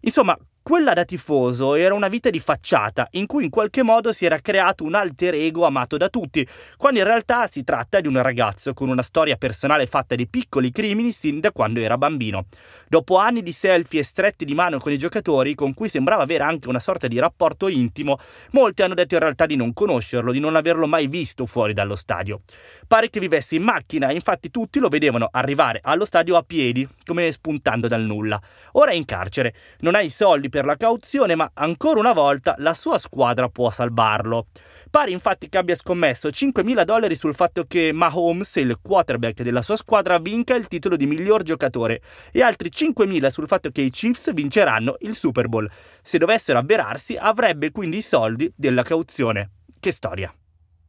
Insomma, 0.00 0.36
quella 0.66 0.94
da 0.94 1.04
tifoso 1.04 1.76
era 1.76 1.94
una 1.94 2.08
vita 2.08 2.28
di 2.28 2.40
facciata, 2.40 3.06
in 3.12 3.26
cui 3.26 3.44
in 3.44 3.50
qualche 3.50 3.84
modo 3.84 4.12
si 4.12 4.24
era 4.24 4.40
creato 4.40 4.82
un 4.82 4.96
alter 4.96 5.34
ego 5.34 5.64
amato 5.64 5.96
da 5.96 6.08
tutti, 6.08 6.44
quando 6.76 6.98
in 6.98 7.04
realtà 7.04 7.46
si 7.46 7.62
tratta 7.62 8.00
di 8.00 8.08
un 8.08 8.20
ragazzo 8.20 8.74
con 8.74 8.88
una 8.88 9.02
storia 9.02 9.36
personale 9.36 9.86
fatta 9.86 10.16
di 10.16 10.26
piccoli 10.26 10.72
crimini 10.72 11.12
sin 11.12 11.38
da 11.38 11.52
quando 11.52 11.78
era 11.78 11.96
bambino. 11.96 12.46
Dopo 12.88 13.16
anni 13.16 13.44
di 13.44 13.52
selfie 13.52 14.00
e 14.00 14.02
stretti 14.02 14.44
di 14.44 14.54
mano 14.54 14.78
con 14.78 14.90
i 14.90 14.98
giocatori, 14.98 15.54
con 15.54 15.72
cui 15.72 15.88
sembrava 15.88 16.24
avere 16.24 16.42
anche 16.42 16.68
una 16.68 16.80
sorta 16.80 17.06
di 17.06 17.20
rapporto 17.20 17.68
intimo, 17.68 18.18
molti 18.50 18.82
hanno 18.82 18.94
detto 18.94 19.14
in 19.14 19.20
realtà 19.20 19.46
di 19.46 19.54
non 19.54 19.72
conoscerlo, 19.72 20.32
di 20.32 20.40
non 20.40 20.56
averlo 20.56 20.88
mai 20.88 21.06
visto 21.06 21.46
fuori 21.46 21.74
dallo 21.74 21.94
stadio. 21.94 22.40
Pare 22.88 23.08
che 23.08 23.20
vivesse 23.20 23.54
in 23.54 23.62
macchina, 23.62 24.10
infatti 24.10 24.50
tutti 24.50 24.80
lo 24.80 24.88
vedevano 24.88 25.28
arrivare 25.30 25.78
allo 25.80 26.04
stadio 26.04 26.36
a 26.36 26.42
piedi, 26.42 26.88
come 27.04 27.30
spuntando 27.30 27.86
dal 27.86 28.02
nulla. 28.02 28.40
Ora 28.72 28.90
è 28.90 28.94
in 28.94 29.04
carcere, 29.04 29.54
non 29.78 29.94
ha 29.94 30.00
i 30.00 30.10
soldi 30.10 30.54
per 30.56 30.64
la 30.64 30.76
cauzione, 30.78 31.34
ma 31.34 31.50
ancora 31.52 32.00
una 32.00 32.14
volta 32.14 32.54
la 32.60 32.72
sua 32.72 32.96
squadra 32.96 33.50
può 33.50 33.70
salvarlo. 33.70 34.46
Pare 34.88 35.10
infatti 35.10 35.50
che 35.50 35.58
abbia 35.58 35.74
scommesso 35.74 36.28
5.000 36.28 36.82
dollari 36.82 37.14
sul 37.14 37.34
fatto 37.34 37.64
che 37.68 37.92
Mahomes, 37.92 38.56
il 38.56 38.78
quarterback 38.80 39.42
della 39.42 39.60
sua 39.60 39.76
squadra, 39.76 40.18
vinca 40.18 40.54
il 40.54 40.66
titolo 40.66 40.96
di 40.96 41.04
miglior 41.04 41.42
giocatore 41.42 42.00
e 42.32 42.40
altri 42.40 42.70
5.000 42.70 43.28
sul 43.28 43.46
fatto 43.46 43.68
che 43.68 43.82
i 43.82 43.90
Chiefs 43.90 44.32
vinceranno 44.32 44.96
il 45.00 45.14
Super 45.14 45.46
Bowl. 45.48 45.70
Se 46.02 46.16
dovessero 46.16 46.58
avverarsi 46.58 47.16
avrebbe 47.16 47.70
quindi 47.70 47.98
i 47.98 48.02
soldi 48.02 48.50
della 48.56 48.82
cauzione. 48.82 49.50
Che 49.78 49.92
storia! 49.92 50.34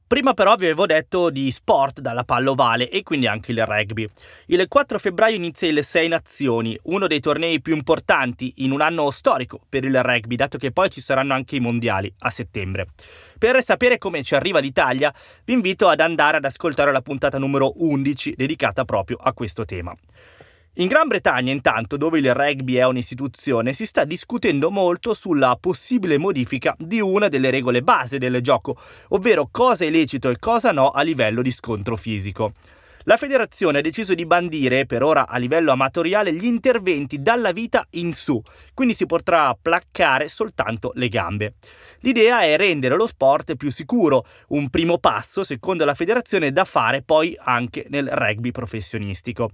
Prima 0.08 0.34
però 0.34 0.56
vi 0.56 0.64
avevo 0.64 0.86
detto 0.86 1.30
di 1.30 1.52
sport 1.52 2.00
dalla 2.00 2.24
palla 2.24 2.52
ovale 2.52 2.90
e 2.90 3.04
quindi 3.04 3.28
anche 3.28 3.52
il 3.52 3.66
rugby. 3.66 4.10
Il 4.46 4.66
4 4.70 4.98
febbraio 5.00 5.36
inizia 5.36 5.68
il 5.68 5.84
Sei 5.84 6.08
Nazioni, 6.08 6.80
uno 6.84 7.08
dei 7.08 7.20
tornei 7.20 7.60
più 7.60 7.76
importanti 7.76 8.54
in 8.58 8.72
un 8.72 8.80
anno 8.80 9.12
storico 9.12 9.60
per 9.68 9.84
il 9.84 10.02
rugby, 10.02 10.38
dato 10.38 10.58
che 10.58 10.72
poi 10.72 10.90
ci 10.90 11.02
saranno 11.02 11.34
anche 11.34 11.58
i 11.58 11.60
mondiali 11.60 12.10
a 12.20 12.30
settembre. 12.30 12.88
Per 13.38 13.62
sapere 13.62 13.98
come 13.98 14.24
ci 14.24 14.34
arriva 14.34 14.60
l'Italia, 14.60 15.14
vi 15.44 15.52
invito 15.52 15.90
ad 15.90 16.00
andare 16.00 16.38
ad 16.38 16.46
ascoltare 16.46 16.94
la 16.94 17.02
puntata 17.02 17.38
numero 17.38 17.74
11 17.76 18.36
dedicata 18.38 18.86
proprio 18.86 19.18
a 19.20 19.34
questo 19.34 19.66
tema. 19.66 19.94
In 20.80 20.88
Gran 20.88 21.08
Bretagna, 21.08 21.52
intanto, 21.52 21.98
dove 21.98 22.20
il 22.20 22.34
rugby 22.36 22.76
è 22.76 22.86
un'istituzione, 22.86 23.74
si 23.74 23.88
sta 23.88 24.04
discutendo 24.04 24.70
molto 24.70 25.16
sulla 25.16 25.58
possibile 25.60 26.20
modifica 26.20 26.76
di 26.78 27.02
una 27.02 27.30
delle 27.30 27.50
regole 27.50 27.82
base 27.82 28.20
del 28.20 28.40
gioco, 28.42 28.78
ovvero 29.08 29.48
cosa 29.50 29.86
è 29.86 29.90
lecito 29.90 30.30
e 30.30 30.38
cosa 30.38 30.72
no 30.72 30.92
a 30.92 31.02
livello 31.02 31.42
di 31.42 31.50
scontro 31.50 31.96
fisico. 31.96 32.54
La 33.08 33.16
federazione 33.16 33.78
ha 33.78 33.82
deciso 33.82 34.14
di 34.14 34.26
bandire, 34.26 34.86
per 34.86 35.02
ora 35.02 35.28
a 35.28 35.38
livello 35.38 35.72
amatoriale, 35.72 36.34
gli 36.34 36.44
interventi 36.44 37.22
dalla 37.22 37.54
vita 37.54 37.88
in 37.92 38.12
su, 38.12 38.42
quindi 38.74 38.94
si 38.94 39.06
potrà 39.06 39.58
placcare 39.60 40.28
soltanto 40.28 40.92
le 40.96 41.08
gambe. 41.08 41.54
L'idea 42.02 42.42
è 42.42 42.58
rendere 42.58 42.98
lo 42.98 43.08
sport 43.08 43.56
più 43.56 43.72
sicuro, 43.72 44.26
un 44.50 44.70
primo 44.70 44.98
passo, 44.98 45.46
secondo 45.46 45.86
la 45.86 45.94
federazione, 45.94 46.52
da 46.52 46.66
fare 46.66 47.02
poi 47.02 47.34
anche 47.42 47.86
nel 47.88 48.10
rugby 48.12 48.52
professionistico. 48.52 49.52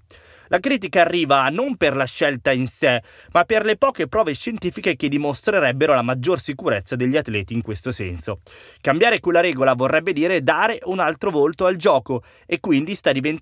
La 0.47 0.59
critica 0.59 1.01
arriva 1.01 1.47
non 1.49 1.77
per 1.77 1.95
la 1.95 2.05
scelta 2.05 2.51
in 2.51 2.67
sé, 2.67 3.01
ma 3.31 3.43
per 3.43 3.65
le 3.65 3.77
poche 3.77 4.07
prove 4.07 4.33
scientifiche 4.33 4.95
che 4.95 5.07
dimostrerebbero 5.09 5.93
la 5.93 6.01
maggior 6.01 6.39
sicurezza 6.39 6.95
degli 6.95 7.17
atleti 7.17 7.53
in 7.53 7.61
questo 7.61 7.91
senso. 7.91 8.39
Cambiare 8.81 9.19
quella 9.19 9.39
regola 9.39 9.73
vorrebbe 9.73 10.11
dire 10.11 10.43
dare 10.43 10.79
un 10.83 10.99
altro 10.99 11.31
volto 11.31 11.65
al 11.65 11.75
gioco 11.75 12.23
e 12.45 12.59
quindi 12.59 12.93
sta 12.93 13.11
diventando 13.11 13.41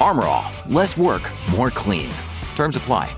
Armor 0.00 0.26
All, 0.26 0.50
less 0.68 0.96
work, 0.96 1.30
more 1.54 1.70
clean. 1.70 2.10
Terms 2.56 2.76
apply. 2.76 3.14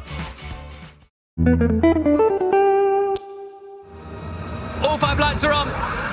All 4.85 4.99
five 4.99 5.19
lights 5.19 5.43
are 5.45 5.53
on, 5.53 5.69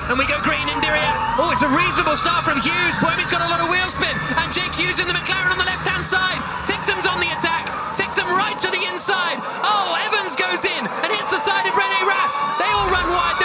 and 0.08 0.18
we 0.18 0.26
go 0.26 0.40
green 0.40 0.64
in 0.68 0.78
Diria. 0.80 1.12
Oh, 1.36 1.52
it's 1.52 1.62
a 1.62 1.68
reasonable 1.68 2.16
start 2.16 2.44
from 2.44 2.60
Hughes. 2.60 2.94
Boehmy's 3.00 3.30
got 3.30 3.44
a 3.44 3.48
lot 3.52 3.60
of 3.60 3.68
wheel 3.68 3.88
spin, 3.92 4.12
and 4.40 4.48
Jake 4.52 4.72
Hughes 4.72 4.98
in 4.98 5.06
the 5.06 5.14
McLaren 5.14 5.52
on 5.52 5.58
the 5.58 5.68
left-hand 5.68 6.04
side. 6.04 6.40
Tictum's 6.64 7.06
on 7.06 7.20
the 7.20 7.28
attack. 7.28 7.68
Tictum 7.94 8.26
right 8.32 8.58
to 8.60 8.70
the 8.72 8.82
inside. 8.88 9.38
Oh, 9.62 9.96
Evans 10.08 10.34
goes 10.34 10.64
in 10.64 10.82
and 10.84 11.08
hits 11.12 11.28
the 11.28 11.40
side 11.40 11.68
of 11.68 11.76
Rene 11.76 12.00
Rast. 12.08 12.36
They 12.58 12.70
all 12.72 12.88
run 12.88 13.08
wide. 13.12 13.43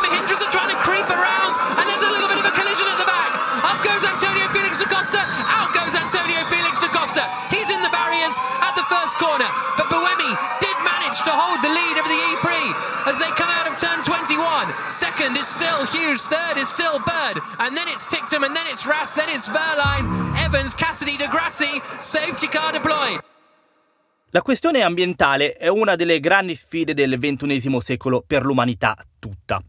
Corner, 9.19 9.51
but 9.75 9.91
Boemi 9.91 10.31
did 10.63 10.77
manage 10.81 11.19
to 11.27 11.31
hold 11.35 11.59
the 11.59 11.69
lead 11.69 11.95
over 11.99 12.07
the 12.07 12.21
E-Prix 12.31 12.67
as 13.11 13.19
they 13.19 13.29
come 13.35 13.51
out 13.51 13.67
of 13.67 13.75
turn 13.77 13.99
21. 14.01 14.39
Second 14.89 15.35
is 15.35 15.47
still 15.47 15.85
Hughes, 15.91 16.23
third 16.23 16.57
is 16.57 16.69
still 16.71 16.97
Bird, 17.03 17.38
and 17.59 17.75
then 17.75 17.88
it's 17.91 18.07
Tictum, 18.07 18.47
and 18.47 18.55
then 18.55 18.65
it's 18.71 18.88
Rast, 18.88 19.15
then 19.15 19.29
it's 19.29 19.47
Verline, 19.47 20.07
Evans, 20.39 20.73
Cassidy, 20.73 21.17
DeGrassi, 21.17 21.83
safety 22.01 22.47
car 22.47 22.71
deployed. 22.71 23.19
La 24.31 24.41
questione 24.41 24.83
ambientale 24.83 25.53
è 25.53 25.67
una 25.69 25.95
delle 25.95 26.19
grandi 26.19 26.55
sfide 26.55 26.93
del 26.93 27.17
XXI 27.17 27.81
secolo 27.81 28.23
per 28.25 28.43
l'umanità 28.45 28.95
tutta. 29.17 29.59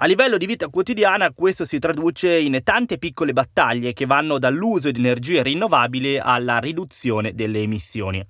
A 0.00 0.06
livello 0.06 0.36
di 0.36 0.46
vita 0.46 0.68
quotidiana 0.68 1.32
questo 1.32 1.64
si 1.64 1.78
traduce 1.78 2.36
in 2.36 2.60
tante 2.62 2.98
piccole 2.98 3.32
battaglie 3.32 3.92
che 3.92 4.06
vanno 4.06 4.38
dall'uso 4.38 4.90
di 4.90 4.98
energie 5.00 5.42
rinnovabili 5.42 6.18
alla 6.18 6.58
riduzione 6.58 7.34
delle 7.34 7.60
emissioni. 7.60 8.24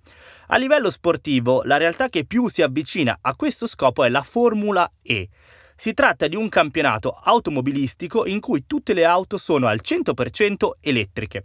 A 0.50 0.56
livello 0.56 0.90
sportivo, 0.90 1.62
la 1.64 1.76
realtà 1.76 2.08
che 2.08 2.24
più 2.24 2.48
si 2.48 2.62
avvicina 2.62 3.18
a 3.20 3.36
questo 3.36 3.66
scopo 3.66 4.02
è 4.02 4.08
la 4.08 4.22
Formula 4.22 4.90
E. 5.02 5.28
Si 5.76 5.92
tratta 5.92 6.26
di 6.26 6.36
un 6.36 6.48
campionato 6.48 7.20
automobilistico 7.22 8.24
in 8.24 8.40
cui 8.40 8.64
tutte 8.66 8.94
le 8.94 9.04
auto 9.04 9.36
sono 9.36 9.66
al 9.66 9.80
100% 9.84 10.70
elettriche. 10.80 11.44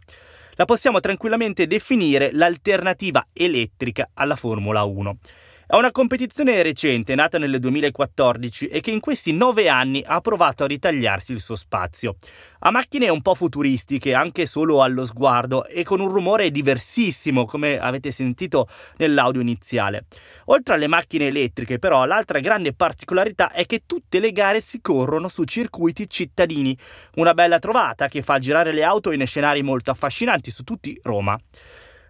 La 0.53 0.63
possiamo 0.63 1.01
tranquillamente 1.01 1.67
definire 1.67 2.31
l'alternativa 2.31 3.27
elettrica 3.33 4.09
alla 4.13 4.37
Formula 4.37 4.83
1. 4.83 5.17
È 5.65 5.75
una 5.75 5.91
competizione 5.91 6.61
recente, 6.61 7.15
nata 7.15 7.37
nel 7.37 7.57
2014 7.57 8.67
e 8.67 8.81
che 8.81 8.91
in 8.91 8.99
questi 8.99 9.31
nove 9.31 9.69
anni 9.69 10.03
ha 10.05 10.19
provato 10.19 10.65
a 10.65 10.67
ritagliarsi 10.67 11.31
il 11.31 11.39
suo 11.39 11.55
spazio. 11.55 12.17
Ha 12.65 12.69
macchine 12.69 13.07
un 13.07 13.21
po' 13.21 13.33
futuristiche, 13.33 14.13
anche 14.13 14.45
solo 14.45 14.81
allo 14.81 15.05
sguardo, 15.05 15.65
e 15.65 15.83
con 15.83 16.01
un 16.01 16.09
rumore 16.09 16.51
diversissimo, 16.51 17.45
come 17.45 17.79
avete 17.79 18.11
sentito 18.11 18.67
nell'audio 18.97 19.39
iniziale. 19.39 20.05
Oltre 20.45 20.73
alle 20.73 20.87
macchine 20.87 21.27
elettriche, 21.27 21.79
però, 21.79 22.03
l'altra 22.03 22.39
grande 22.39 22.73
particolarità 22.73 23.51
è 23.51 23.65
che 23.65 23.83
tutte 23.85 24.19
le 24.19 24.33
gare 24.33 24.59
si 24.59 24.81
corrono 24.81 25.29
su 25.29 25.45
circuiti 25.45 26.09
cittadini. 26.09 26.77
Una 27.15 27.33
bella 27.33 27.59
trovata 27.59 28.09
che 28.09 28.21
fa 28.21 28.37
girare 28.37 28.73
le 28.73 28.83
auto 28.83 29.11
in 29.11 29.25
scenari 29.25 29.61
molto 29.61 29.91
affascinanti 29.91 30.51
su 30.51 30.63
tutti 30.63 30.99
Roma. 31.03 31.39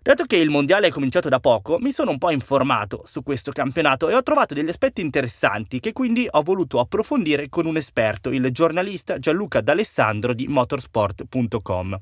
Dato 0.03 0.25
che 0.25 0.35
il 0.35 0.49
mondiale 0.49 0.87
è 0.87 0.91
cominciato 0.91 1.29
da 1.29 1.39
poco, 1.39 1.79
mi 1.79 1.93
sono 1.93 2.11
un 2.11 2.17
po' 2.17 2.29
informato 2.29 3.03
su 3.05 3.23
questo 3.23 3.53
campionato 3.53 4.09
e 4.09 4.13
ho 4.13 4.21
trovato 4.21 4.53
degli 4.53 4.67
aspetti 4.67 4.99
interessanti 4.99 5.79
che 5.79 5.93
quindi 5.93 6.27
ho 6.29 6.41
voluto 6.41 6.81
approfondire 6.81 7.47
con 7.47 7.65
un 7.65 7.77
esperto, 7.77 8.29
il 8.29 8.51
giornalista 8.51 9.17
Gianluca 9.17 9.61
D'Alessandro 9.61 10.33
di 10.33 10.45
motorsport.com. 10.49 12.01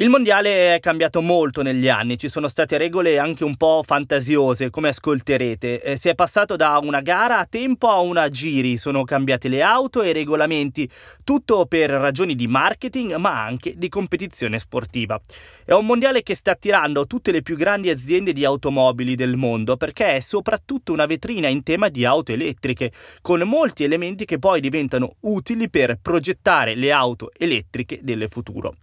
Il 0.00 0.10
mondiale 0.10 0.76
è 0.76 0.78
cambiato 0.78 1.20
molto 1.20 1.60
negli 1.62 1.88
anni, 1.88 2.18
ci 2.18 2.28
sono 2.28 2.46
state 2.46 2.78
regole 2.78 3.18
anche 3.18 3.42
un 3.42 3.56
po' 3.56 3.82
fantasiose, 3.84 4.70
come 4.70 4.90
ascolterete. 4.90 5.82
Eh, 5.82 5.96
si 5.96 6.08
è 6.08 6.14
passato 6.14 6.54
da 6.54 6.78
una 6.80 7.00
gara 7.00 7.38
a 7.38 7.46
tempo 7.46 7.88
a 7.88 7.98
una 7.98 8.28
giri, 8.28 8.76
sono 8.76 9.02
cambiate 9.02 9.48
le 9.48 9.60
auto 9.60 10.02
e 10.02 10.10
i 10.10 10.12
regolamenti, 10.12 10.88
tutto 11.24 11.66
per 11.66 11.90
ragioni 11.90 12.36
di 12.36 12.46
marketing 12.46 13.16
ma 13.16 13.42
anche 13.42 13.74
di 13.76 13.88
competizione 13.88 14.60
sportiva. 14.60 15.20
È 15.64 15.72
un 15.72 15.84
mondiale 15.84 16.22
che 16.22 16.36
sta 16.36 16.52
attirando 16.52 17.04
tutte 17.08 17.32
le 17.32 17.42
più 17.42 17.56
grandi 17.56 17.90
aziende 17.90 18.32
di 18.32 18.44
automobili 18.44 19.16
del 19.16 19.34
mondo 19.34 19.76
perché 19.76 20.12
è 20.12 20.20
soprattutto 20.20 20.92
una 20.92 21.06
vetrina 21.06 21.48
in 21.48 21.64
tema 21.64 21.88
di 21.88 22.04
auto 22.04 22.30
elettriche, 22.30 22.92
con 23.20 23.40
molti 23.40 23.82
elementi 23.82 24.26
che 24.26 24.38
poi 24.38 24.60
diventano 24.60 25.16
utili 25.22 25.68
per 25.68 25.98
progettare 26.00 26.76
le 26.76 26.92
auto 26.92 27.32
elettriche 27.36 27.98
del 28.00 28.28
futuro. 28.28 28.74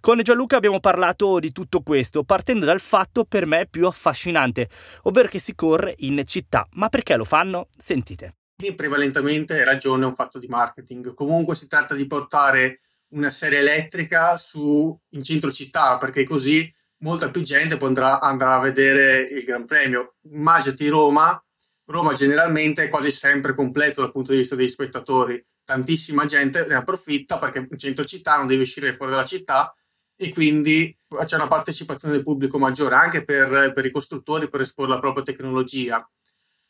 Con 0.00 0.18
Gianluca 0.22 0.59
abbiamo 0.60 0.78
parlato 0.78 1.38
di 1.38 1.52
tutto 1.52 1.80
questo, 1.80 2.22
partendo 2.22 2.66
dal 2.66 2.80
fatto 2.80 3.24
per 3.24 3.46
me 3.46 3.66
più 3.66 3.86
affascinante, 3.86 4.68
ovvero 5.02 5.28
che 5.28 5.38
si 5.38 5.54
corre 5.54 5.94
in 5.98 6.22
città. 6.26 6.68
Ma 6.72 6.88
perché 6.88 7.16
lo 7.16 7.24
fanno? 7.24 7.68
Sentite. 7.76 8.36
Prevalentemente 8.76 9.64
ragione, 9.64 10.04
è 10.04 10.06
un 10.06 10.14
fatto 10.14 10.38
di 10.38 10.46
marketing. 10.46 11.14
Comunque 11.14 11.54
si 11.54 11.66
tratta 11.66 11.94
di 11.94 12.06
portare 12.06 12.80
una 13.08 13.30
serie 13.30 13.60
elettrica 13.60 14.36
su, 14.36 14.96
in 15.10 15.22
centro 15.22 15.50
città, 15.50 15.96
perché 15.96 16.24
così 16.24 16.72
molta 16.98 17.30
più 17.30 17.42
gente 17.42 17.78
andrà, 17.80 18.20
andrà 18.20 18.56
a 18.56 18.60
vedere 18.60 19.22
il 19.22 19.42
Gran 19.44 19.64
Premio. 19.64 20.16
Immaginati 20.30 20.88
Roma, 20.88 21.42
Roma 21.86 22.14
generalmente 22.14 22.84
è 22.84 22.88
quasi 22.88 23.10
sempre 23.10 23.54
completo 23.54 24.02
dal 24.02 24.12
punto 24.12 24.32
di 24.32 24.38
vista 24.38 24.54
degli 24.54 24.68
spettatori. 24.68 25.42
Tantissima 25.64 26.26
gente 26.26 26.66
ne 26.66 26.74
approfitta 26.74 27.38
perché 27.38 27.66
in 27.70 27.78
centro 27.78 28.04
città 28.04 28.36
non 28.36 28.46
devi 28.46 28.62
uscire 28.62 28.92
fuori 28.92 29.12
dalla 29.12 29.24
città 29.24 29.74
e 30.22 30.34
quindi 30.34 30.94
c'è 31.24 31.36
una 31.36 31.46
partecipazione 31.46 32.12
del 32.12 32.22
pubblico 32.22 32.58
maggiore 32.58 32.94
anche 32.94 33.24
per, 33.24 33.72
per 33.72 33.86
i 33.86 33.90
costruttori 33.90 34.50
per 34.50 34.60
esporre 34.60 34.90
la 34.90 34.98
propria 34.98 35.24
tecnologia. 35.24 36.06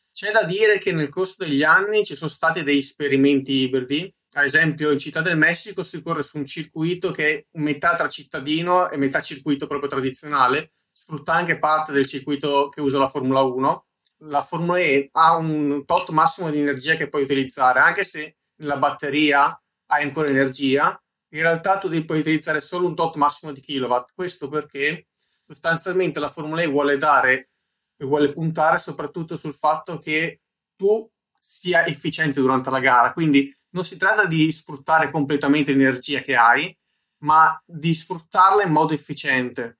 C'è 0.09 0.31
da 0.31 0.43
dire 0.43 0.77
che 0.77 0.93
nel 0.93 1.09
corso 1.09 1.35
degli 1.43 1.61
anni 1.61 2.05
ci 2.05 2.15
sono 2.15 2.29
stati 2.29 2.63
degli 2.63 2.77
esperimenti 2.77 3.51
ibridi, 3.51 4.13
ad 4.35 4.45
esempio 4.45 4.91
in 4.91 4.99
Città 4.99 5.19
del 5.19 5.37
Messico 5.37 5.83
si 5.83 6.01
corre 6.01 6.23
su 6.23 6.37
un 6.37 6.45
circuito 6.45 7.11
che 7.11 7.33
è 7.33 7.45
metà 7.59 7.95
tra 7.95 8.07
cittadino 8.07 8.89
e 8.89 8.95
metà 8.95 9.19
circuito 9.19 9.67
proprio 9.67 9.89
tradizionale, 9.89 10.71
sfrutta 10.89 11.33
anche 11.33 11.59
parte 11.59 11.91
del 11.91 12.05
circuito 12.05 12.69
che 12.69 12.79
usa 12.79 12.99
la 12.99 13.09
Formula 13.09 13.41
1. 13.41 13.85
La 14.27 14.41
Formula 14.43 14.79
E 14.79 15.09
ha 15.11 15.35
un 15.35 15.83
tot 15.85 16.09
massimo 16.11 16.49
di 16.51 16.59
energia 16.59 16.95
che 16.95 17.09
puoi 17.09 17.23
utilizzare, 17.23 17.79
anche 17.79 18.05
se 18.05 18.37
nella 18.59 18.77
batteria 18.77 19.61
hai 19.87 20.03
ancora 20.03 20.29
energia, 20.29 20.97
in 21.33 21.41
realtà 21.41 21.77
tu 21.77 21.87
devi 21.87 22.05
utilizzare 22.09 22.59
solo 22.59 22.87
un 22.87 22.95
tot 22.95 23.15
massimo 23.15 23.51
di 23.51 23.61
kilowatt. 23.61 24.11
Questo 24.13 24.47
perché 24.47 25.07
sostanzialmente 25.45 26.19
la 26.19 26.29
Formula 26.29 26.61
E 26.61 26.67
vuole 26.67 26.97
dare 26.97 27.51
e 27.95 28.05
vuole 28.05 28.31
puntare 28.33 28.77
soprattutto 28.77 29.37
sul 29.37 29.53
fatto 29.53 29.99
che 29.99 30.41
tu 30.75 31.09
sia 31.39 31.85
efficiente 31.85 32.41
durante 32.41 32.69
la 32.69 32.79
gara. 32.79 33.13
Quindi 33.13 33.53
non 33.69 33.85
si 33.85 33.97
tratta 33.97 34.25
di 34.25 34.51
sfruttare 34.51 35.09
completamente 35.09 35.71
l'energia 35.71 36.21
che 36.21 36.35
hai, 36.35 36.75
ma 37.19 37.61
di 37.65 37.93
sfruttarla 37.93 38.63
in 38.63 38.71
modo 38.71 38.93
efficiente. 38.93 39.79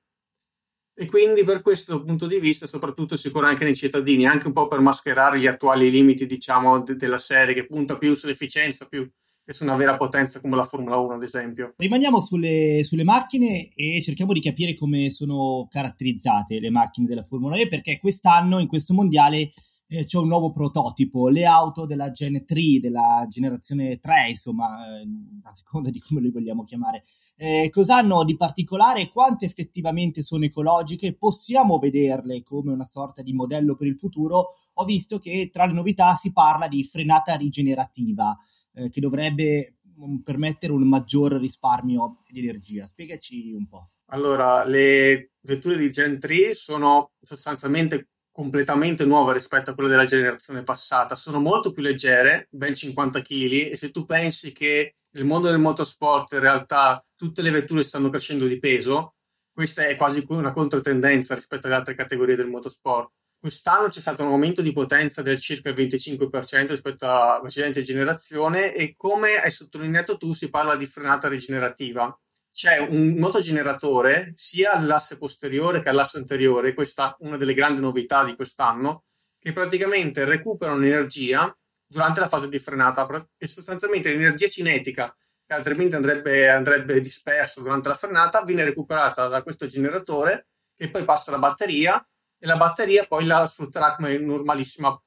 E 0.94 1.06
quindi 1.06 1.42
per 1.44 1.62
questo 1.62 2.02
punto 2.04 2.26
di 2.26 2.38
vista, 2.38 2.66
soprattutto 2.66 3.16
si 3.16 3.30
anche 3.34 3.64
nei 3.64 3.74
cittadini, 3.74 4.26
anche 4.26 4.46
un 4.46 4.52
po' 4.52 4.68
per 4.68 4.80
mascherare 4.80 5.38
gli 5.38 5.46
attuali 5.46 5.90
limiti, 5.90 6.26
diciamo, 6.26 6.80
de- 6.82 6.96
della 6.96 7.18
serie 7.18 7.54
che 7.54 7.66
punta 7.66 7.96
più 7.96 8.14
sull'efficienza, 8.14 8.86
più 8.86 9.10
che 9.52 9.58
su 9.58 9.62
una 9.64 9.76
vera 9.76 9.96
potenza 9.96 10.40
come 10.40 10.56
la 10.56 10.64
Formula 10.64 10.96
1, 10.96 11.14
ad 11.14 11.22
esempio. 11.22 11.74
Rimaniamo 11.76 12.20
sulle, 12.20 12.80
sulle, 12.82 13.04
macchine 13.04 13.70
e 13.74 14.02
cerchiamo 14.02 14.32
di 14.32 14.40
capire 14.40 14.74
come 14.74 15.10
sono 15.10 15.68
caratterizzate 15.70 16.58
le 16.58 16.70
macchine 16.70 17.06
della 17.06 17.22
Formula 17.22 17.56
E, 17.56 17.68
perché 17.68 17.98
quest'anno, 17.98 18.58
in 18.58 18.66
questo 18.66 18.94
mondiale, 18.94 19.52
eh, 19.86 20.04
c'è 20.04 20.18
un 20.18 20.28
nuovo 20.28 20.50
prototipo, 20.50 21.28
le 21.28 21.44
auto 21.44 21.84
della 21.84 22.10
Gen 22.10 22.44
3, 22.44 22.80
della 22.80 23.26
generazione 23.28 24.00
3, 24.00 24.30
insomma, 24.30 24.98
eh, 24.98 25.06
a 25.42 25.54
seconda 25.54 25.90
di 25.90 26.00
come 26.00 26.20
le 26.20 26.30
vogliamo 26.30 26.64
chiamare. 26.64 27.04
Eh, 27.36 27.70
cosa 27.70 27.96
hanno 27.96 28.24
di 28.24 28.36
particolare 28.36 29.00
e 29.00 29.08
quanto 29.08 29.44
effettivamente 29.44 30.22
sono 30.22 30.44
ecologiche? 30.44 31.16
Possiamo 31.16 31.78
vederle 31.78 32.42
come 32.42 32.72
una 32.72 32.84
sorta 32.84 33.22
di 33.22 33.32
modello 33.32 33.74
per 33.74 33.88
il 33.88 33.98
futuro? 33.98 34.54
Ho 34.74 34.84
visto 34.84 35.18
che 35.18 35.50
tra 35.52 35.66
le 35.66 35.72
novità 35.72 36.14
si 36.14 36.32
parla 36.32 36.68
di 36.68 36.84
frenata 36.84 37.34
rigenerativa 37.34 38.36
eh, 38.74 38.90
che 38.90 39.00
dovrebbe 39.00 39.76
mm, 39.98 40.18
permettere 40.18 40.72
un 40.72 40.86
maggior 40.88 41.32
risparmio 41.34 42.22
di 42.28 42.40
energia. 42.40 42.86
Spiegaci 42.86 43.52
un 43.52 43.66
po'. 43.68 43.90
Allora, 44.06 44.64
le 44.64 45.32
vetture 45.40 45.76
di 45.76 45.90
Gen 45.90 46.18
3 46.18 46.54
sono 46.54 47.12
sostanzialmente 47.22 48.08
completamente 48.30 49.04
nuove 49.04 49.34
rispetto 49.34 49.70
a 49.70 49.74
quelle 49.74 49.90
della 49.90 50.06
generazione 50.06 50.62
passata. 50.62 51.14
Sono 51.14 51.38
molto 51.38 51.70
più 51.70 51.82
leggere, 51.82 52.48
ben 52.50 52.74
50 52.74 53.20
kg, 53.20 53.70
e 53.70 53.76
se 53.76 53.90
tu 53.90 54.04
pensi 54.04 54.52
che 54.52 54.96
nel 55.12 55.24
mondo 55.24 55.48
del 55.48 55.58
motorsport 55.58 56.32
in 56.32 56.40
realtà 56.40 57.04
tutte 57.14 57.42
le 57.42 57.50
vetture 57.50 57.82
stanno 57.82 58.08
crescendo 58.08 58.46
di 58.46 58.58
peso, 58.58 59.16
questa 59.52 59.86
è 59.86 59.96
quasi 59.96 60.24
una 60.28 60.52
controtendenza 60.52 61.34
rispetto 61.34 61.66
alle 61.66 61.76
altre 61.76 61.94
categorie 61.94 62.36
del 62.36 62.48
motorsport. 62.48 63.12
Quest'anno 63.42 63.88
c'è 63.88 63.98
stato 63.98 64.22
un 64.22 64.30
aumento 64.30 64.62
di 64.62 64.72
potenza 64.72 65.20
del 65.20 65.40
circa 65.40 65.68
il 65.68 65.74
25% 65.74 66.68
rispetto 66.68 67.06
alla 67.06 67.40
precedente 67.40 67.82
generazione 67.82 68.72
e 68.72 68.94
come 68.96 69.34
hai 69.34 69.50
sottolineato 69.50 70.16
tu 70.16 70.32
si 70.32 70.48
parla 70.48 70.76
di 70.76 70.86
frenata 70.86 71.26
rigenerativa. 71.26 72.16
C'è 72.52 72.78
un 72.78 73.16
motogeneratore 73.18 74.32
sia 74.36 74.70
all'asse 74.70 75.18
posteriore 75.18 75.80
che 75.80 75.88
all'asse 75.88 76.18
anteriore, 76.18 76.72
questa 76.72 77.16
è 77.18 77.26
una 77.26 77.36
delle 77.36 77.52
grandi 77.52 77.80
novità 77.80 78.22
di 78.22 78.36
quest'anno, 78.36 79.06
che 79.40 79.50
praticamente 79.50 80.24
recuperano 80.24 80.78
l'energia 80.78 81.52
durante 81.84 82.20
la 82.20 82.28
fase 82.28 82.48
di 82.48 82.60
frenata 82.60 83.08
e 83.36 83.48
sostanzialmente 83.48 84.10
l'energia 84.10 84.46
cinetica 84.46 85.12
che 85.44 85.52
altrimenti 85.52 85.96
andrebbe, 85.96 86.48
andrebbe 86.48 87.00
dispersa 87.00 87.60
durante 87.60 87.88
la 87.88 87.96
frenata 87.96 88.44
viene 88.44 88.62
recuperata 88.62 89.26
da 89.26 89.42
questo 89.42 89.66
generatore 89.66 90.46
che 90.76 90.88
poi 90.90 91.02
passa 91.02 91.30
alla 91.30 91.40
batteria 91.40 92.06
e 92.42 92.46
la 92.48 92.56
batteria 92.56 93.06
poi 93.06 93.24
la 93.24 93.46
sfrutterà 93.46 93.94
come 93.94 94.18
normalissima 94.18 95.00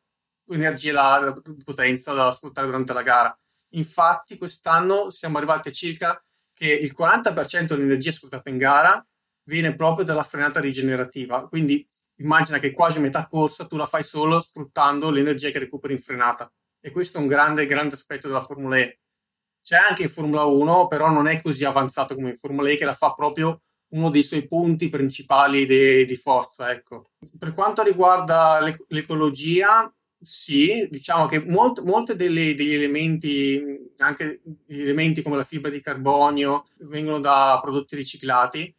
energia 0.47 0.93
da, 0.93 1.41
potenza 1.65 2.13
da 2.13 2.31
sfruttare 2.31 2.65
durante 2.65 2.93
la 2.93 3.01
gara. 3.01 3.37
Infatti 3.71 4.37
quest'anno 4.37 5.09
siamo 5.09 5.35
arrivati 5.35 5.67
a 5.67 5.71
circa 5.73 6.23
che 6.53 6.71
il 6.71 6.95
40% 6.97 7.65
dell'energia 7.65 8.13
sfruttata 8.13 8.49
in 8.49 8.57
gara 8.57 9.05
viene 9.43 9.75
proprio 9.75 10.05
dalla 10.05 10.23
frenata 10.23 10.61
rigenerativa. 10.61 11.45
Quindi 11.49 11.85
immagina 12.19 12.57
che 12.57 12.71
quasi 12.71 13.01
metà 13.01 13.27
corsa 13.27 13.67
tu 13.67 13.75
la 13.75 13.85
fai 13.85 14.05
solo 14.05 14.39
sfruttando 14.39 15.11
l'energia 15.11 15.49
che 15.49 15.59
recuperi 15.59 15.93
in 15.93 16.01
frenata. 16.01 16.49
E 16.79 16.89
questo 16.89 17.17
è 17.17 17.21
un 17.21 17.27
grande, 17.27 17.65
grande 17.65 17.95
aspetto 17.95 18.27
della 18.27 18.45
Formula 18.45 18.77
E. 18.77 19.01
C'è 19.61 19.75
anche 19.75 20.03
in 20.03 20.09
Formula 20.09 20.45
1, 20.45 20.87
però 20.87 21.09
non 21.09 21.27
è 21.27 21.41
così 21.41 21.65
avanzato 21.65 22.15
come 22.15 22.29
in 22.29 22.37
Formula 22.37 22.69
E 22.69 22.77
che 22.77 22.85
la 22.85 22.93
fa 22.93 23.11
proprio 23.11 23.63
uno 23.95 24.09
dei 24.09 24.23
suoi 24.23 24.45
punti 24.45 24.89
principali 24.89 25.65
de, 25.65 26.05
di 26.05 26.15
forza. 26.15 26.71
Ecco. 26.71 27.11
Per 27.37 27.53
quanto 27.53 27.81
riguarda 27.81 28.59
l'ec- 28.59 28.85
l'ecologia, 28.89 29.91
sì, 30.21 30.87
diciamo 30.89 31.25
che 31.27 31.39
molt, 31.39 31.79
molti 31.79 32.15
degli 32.15 32.73
elementi, 32.73 33.93
anche 33.97 34.41
elementi 34.67 35.21
come 35.21 35.37
la 35.37 35.43
fibra 35.43 35.69
di 35.69 35.81
carbonio, 35.81 36.65
vengono 36.79 37.19
da 37.19 37.59
prodotti 37.61 37.95
riciclati, 37.95 38.73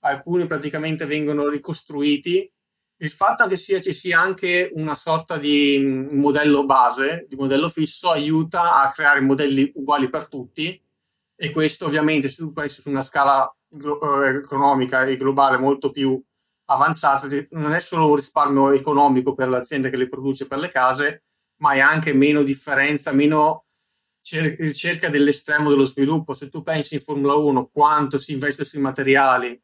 alcuni 0.00 0.46
praticamente 0.46 1.04
vengono 1.04 1.48
ricostruiti. 1.48 2.50
Il 3.02 3.10
fatto 3.10 3.46
che 3.46 3.56
sia, 3.56 3.80
ci 3.80 3.94
sia 3.94 4.20
anche 4.20 4.70
una 4.74 4.94
sorta 4.94 5.38
di 5.38 5.78
modello 6.10 6.66
base, 6.66 7.26
di 7.28 7.34
modello 7.34 7.70
fisso, 7.70 8.10
aiuta 8.10 8.82
a 8.82 8.90
creare 8.92 9.20
modelli 9.20 9.72
uguali 9.74 10.10
per 10.10 10.28
tutti 10.28 10.80
e 11.34 11.50
questo 11.50 11.86
ovviamente 11.86 12.28
se 12.28 12.42
tu 12.42 12.52
pensi 12.52 12.82
su 12.82 12.90
una 12.90 13.00
scala 13.00 13.50
economica 13.70 15.04
e 15.04 15.16
globale 15.16 15.56
molto 15.56 15.90
più 15.90 16.22
avanzata, 16.66 17.26
non 17.50 17.72
è 17.72 17.80
solo 17.80 18.08
un 18.08 18.16
risparmio 18.16 18.72
economico 18.72 19.34
per 19.34 19.48
l'azienda 19.48 19.88
che 19.88 19.96
le 19.96 20.08
produce 20.08 20.46
per 20.46 20.58
le 20.58 20.68
case, 20.68 21.24
ma 21.60 21.72
è 21.72 21.80
anche 21.80 22.12
meno 22.12 22.42
differenza, 22.42 23.12
meno 23.12 23.66
ricerca 24.30 25.08
dell'estremo 25.08 25.70
dello 25.70 25.84
sviluppo. 25.84 26.34
Se 26.34 26.48
tu 26.48 26.62
pensi 26.62 26.94
in 26.94 27.00
Formula 27.00 27.34
1 27.34 27.70
quanto 27.72 28.18
si 28.18 28.32
investe 28.32 28.64
sui 28.64 28.80
materiali 28.80 29.60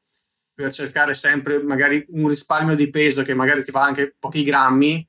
per 0.53 0.73
cercare 0.73 1.15
sempre 1.15 1.63
magari 1.63 2.05
un 2.09 2.29
risparmio 2.29 2.75
di 2.75 2.89
peso 2.89 3.23
che 3.23 3.35
magari 3.35 3.63
ti 3.63 3.71
va 3.71 3.83
anche 3.83 4.17
pochi 4.19 4.43
grammi, 4.43 5.07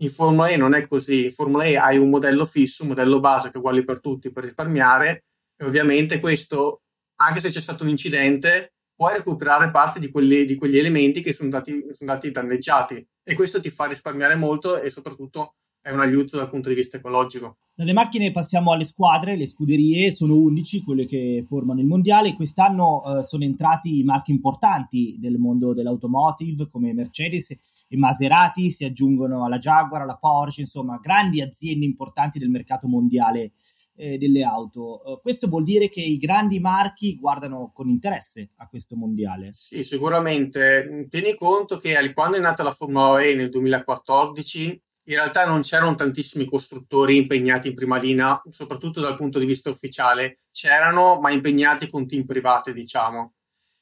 in 0.00 0.10
Formula 0.10 0.48
E 0.48 0.56
non 0.56 0.74
è 0.74 0.86
così. 0.86 1.24
In 1.24 1.32
Formula 1.32 1.64
E 1.64 1.76
hai 1.76 1.98
un 1.98 2.08
modello 2.08 2.46
fisso, 2.46 2.82
un 2.82 2.90
modello 2.90 3.20
base 3.20 3.48
che 3.48 3.54
è 3.54 3.58
uguale 3.58 3.84
per 3.84 4.00
tutti 4.00 4.30
per 4.30 4.44
risparmiare 4.44 5.24
e 5.56 5.64
ovviamente 5.64 6.20
questo 6.20 6.82
anche 7.20 7.40
se 7.40 7.50
c'è 7.50 7.60
stato 7.60 7.84
un 7.84 7.90
incidente, 7.90 8.74
puoi 8.94 9.14
recuperare 9.14 9.70
parte 9.70 10.00
di, 10.00 10.10
quelli, 10.10 10.44
di 10.44 10.56
quegli 10.56 10.78
elementi 10.78 11.20
che 11.20 11.32
sono 11.32 11.50
stati, 11.50 11.72
sono 11.72 12.10
stati 12.10 12.30
danneggiati 12.30 13.06
e 13.22 13.34
questo 13.34 13.60
ti 13.60 13.70
fa 13.70 13.86
risparmiare 13.86 14.34
molto 14.34 14.80
e 14.80 14.90
soprattutto 14.90 15.54
è 15.80 15.90
un 15.90 16.00
aiuto 16.00 16.36
dal 16.36 16.48
punto 16.48 16.68
di 16.68 16.74
vista 16.74 16.96
ecologico. 16.96 17.58
Dalle 17.74 17.92
macchine 17.92 18.32
passiamo 18.32 18.72
alle 18.72 18.84
squadre, 18.84 19.36
le 19.36 19.46
scuderie 19.46 20.10
sono 20.10 20.36
11 20.36 20.82
quelle 20.82 21.06
che 21.06 21.44
formano 21.46 21.80
il 21.80 21.86
mondiale. 21.86 22.34
Quest'anno 22.34 23.20
eh, 23.20 23.22
sono 23.22 23.44
entrati 23.44 24.02
marchi 24.02 24.32
importanti 24.32 25.16
del 25.18 25.38
mondo 25.38 25.72
dell'automotive 25.72 26.68
come 26.68 26.92
Mercedes 26.92 27.50
e 27.50 27.96
Maserati, 27.96 28.70
si 28.70 28.84
aggiungono 28.84 29.44
alla 29.44 29.58
Jaguar, 29.58 30.02
alla 30.02 30.16
Porsche, 30.16 30.62
insomma 30.62 30.98
grandi 31.00 31.40
aziende 31.40 31.86
importanti 31.86 32.38
del 32.38 32.50
mercato 32.50 32.86
mondiale 32.86 33.52
eh, 33.98 34.16
delle 34.16 34.44
auto. 34.44 35.00
Uh, 35.04 35.20
questo 35.20 35.48
vuol 35.48 35.64
dire 35.64 35.88
che 35.88 36.00
i 36.00 36.16
grandi 36.16 36.60
marchi 36.60 37.16
guardano 37.16 37.72
con 37.74 37.88
interesse 37.88 38.50
a 38.56 38.68
questo 38.68 38.96
mondiale. 38.96 39.50
Sì, 39.52 39.84
sicuramente. 39.84 41.06
Tieni 41.10 41.34
conto 41.34 41.78
che 41.78 42.12
quando 42.14 42.36
è 42.36 42.40
nata 42.40 42.62
la 42.62 42.72
Formula 42.72 43.20
E 43.20 43.34
nel 43.34 43.50
2014 43.50 44.82
in 45.08 45.14
realtà 45.14 45.46
non 45.46 45.62
c'erano 45.62 45.94
tantissimi 45.94 46.44
costruttori 46.44 47.16
impegnati 47.16 47.68
in 47.68 47.74
prima 47.74 47.98
linea, 47.98 48.40
soprattutto 48.50 49.00
dal 49.00 49.16
punto 49.16 49.38
di 49.38 49.46
vista 49.46 49.70
ufficiale. 49.70 50.40
C'erano, 50.52 51.18
ma 51.18 51.30
impegnati 51.30 51.88
con 51.88 52.06
team 52.06 52.24
private, 52.24 52.74
diciamo. 52.74 53.32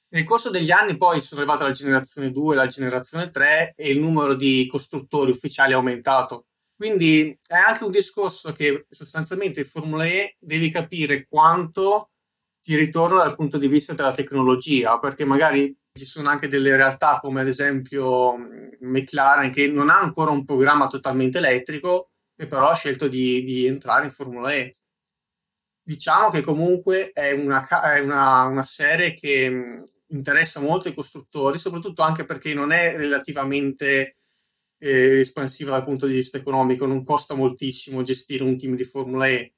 Nel 0.08 0.22
corso 0.22 0.50
degli 0.50 0.70
anni 0.70 0.96
poi 0.96 1.20
sono 1.20 1.40
arrivate 1.40 1.64
la 1.64 1.72
generazione 1.72 2.30
2 2.30 2.54
e 2.54 2.56
la 2.56 2.66
generazione 2.68 3.30
3 3.30 3.74
e 3.76 3.90
il 3.90 3.98
numero 3.98 4.36
di 4.36 4.66
costruttori 4.70 5.32
ufficiali 5.32 5.72
è 5.72 5.74
aumentato. 5.74 6.46
Quindi 6.76 7.38
è 7.46 7.54
anche 7.54 7.84
un 7.84 7.90
discorso 7.90 8.52
che 8.52 8.86
sostanzialmente 8.90 9.60
in 9.60 9.66
Formula 9.66 10.04
E 10.04 10.36
devi 10.38 10.70
capire 10.70 11.26
quanto 11.26 12.10
ti 12.60 12.76
ritorna 12.76 13.22
dal 13.22 13.34
punto 13.34 13.56
di 13.56 13.68
vista 13.68 13.94
della 13.94 14.12
tecnologia, 14.12 14.98
perché 14.98 15.24
magari 15.24 15.74
ci 15.94 16.04
sono 16.04 16.28
anche 16.28 16.48
delle 16.48 16.76
realtà 16.76 17.18
come 17.20 17.40
ad 17.40 17.48
esempio 17.48 18.36
McLaren 18.80 19.50
che 19.50 19.68
non 19.68 19.88
ha 19.88 19.98
ancora 19.98 20.30
un 20.32 20.44
programma 20.44 20.86
totalmente 20.86 21.38
elettrico 21.38 22.10
e 22.36 22.46
però 22.46 22.68
ha 22.68 22.74
scelto 22.74 23.08
di, 23.08 23.42
di 23.42 23.66
entrare 23.66 24.04
in 24.04 24.12
Formula 24.12 24.52
E. 24.52 24.74
Diciamo 25.82 26.30
che 26.30 26.42
comunque 26.42 27.12
è 27.12 27.30
una, 27.32 27.66
è 27.66 28.00
una, 28.00 28.42
una 28.42 28.64
serie 28.64 29.14
che 29.14 29.86
interessa 30.08 30.60
molto 30.60 30.88
i 30.88 30.94
costruttori, 30.94 31.58
soprattutto 31.58 32.02
anche 32.02 32.24
perché 32.24 32.52
non 32.52 32.72
è 32.72 32.96
relativamente 32.96 34.15
eh, 34.86 35.20
espansiva 35.20 35.72
dal 35.72 35.84
punto 35.84 36.06
di 36.06 36.14
vista 36.14 36.38
economico, 36.38 36.86
non 36.86 37.04
costa 37.04 37.34
moltissimo 37.34 38.02
gestire 38.02 38.44
un 38.44 38.56
team 38.56 38.76
di 38.76 38.84
Formula 38.84 39.26
E. 39.28 39.54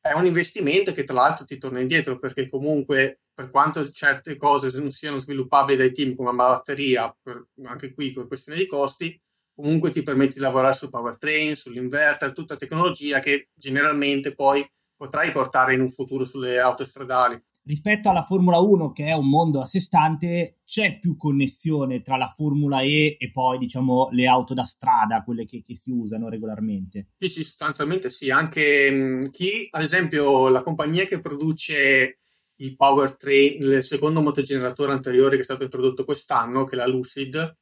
È 0.00 0.12
un 0.12 0.26
investimento 0.26 0.92
che 0.92 1.04
tra 1.04 1.14
l'altro 1.14 1.44
ti 1.44 1.58
torna 1.58 1.80
indietro 1.80 2.18
perché 2.18 2.48
comunque 2.48 3.20
per 3.34 3.50
quanto 3.50 3.90
certe 3.90 4.36
cose 4.36 4.70
non 4.78 4.92
siano 4.92 5.16
sviluppabili 5.16 5.76
dai 5.76 5.92
team 5.92 6.14
come 6.14 6.30
la 6.30 6.36
batteria, 6.36 7.14
per, 7.22 7.48
anche 7.64 7.92
qui 7.92 8.12
per 8.12 8.26
questione 8.26 8.58
di 8.58 8.66
costi, 8.66 9.20
comunque 9.54 9.90
ti 9.90 10.02
permette 10.02 10.34
di 10.34 10.40
lavorare 10.40 10.74
sul 10.74 10.90
powertrain, 10.90 11.56
sull'inverter, 11.56 12.32
tutta 12.32 12.56
tecnologia 12.56 13.20
che 13.20 13.48
generalmente 13.54 14.34
poi 14.34 14.66
potrai 14.96 15.32
portare 15.32 15.74
in 15.74 15.80
un 15.80 15.90
futuro 15.90 16.24
sulle 16.24 16.58
autostradali. 16.58 17.42
Rispetto 17.70 18.08
alla 18.08 18.24
Formula 18.24 18.58
1, 18.58 18.90
che 18.90 19.06
è 19.06 19.12
un 19.12 19.28
mondo 19.28 19.60
a 19.60 19.64
sé 19.64 19.78
stante, 19.78 20.56
c'è 20.64 20.98
più 20.98 21.16
connessione 21.16 22.02
tra 22.02 22.16
la 22.16 22.26
Formula 22.26 22.80
E 22.80 23.16
e 23.16 23.30
poi, 23.30 23.58
diciamo, 23.58 24.08
le 24.10 24.26
auto 24.26 24.54
da 24.54 24.64
strada, 24.64 25.22
quelle 25.22 25.44
che, 25.44 25.62
che 25.64 25.76
si 25.76 25.92
usano 25.92 26.28
regolarmente. 26.28 27.10
Sì, 27.16 27.28
sì, 27.28 27.44
sostanzialmente 27.44 28.10
sì. 28.10 28.28
Anche 28.28 28.90
mh, 28.90 29.30
chi, 29.30 29.68
ad 29.70 29.82
esempio, 29.82 30.48
la 30.48 30.62
compagnia 30.62 31.04
che 31.04 31.20
produce 31.20 32.18
il 32.56 32.74
powertrain, 32.74 33.62
il 33.62 33.84
secondo 33.84 34.20
motogeneratore 34.20 34.90
anteriore 34.90 35.36
che 35.36 35.42
è 35.42 35.44
stato 35.44 35.62
introdotto 35.62 36.04
quest'anno, 36.04 36.64
che 36.64 36.74
è 36.74 36.76
la 36.76 36.88
Lucid, 36.88 37.56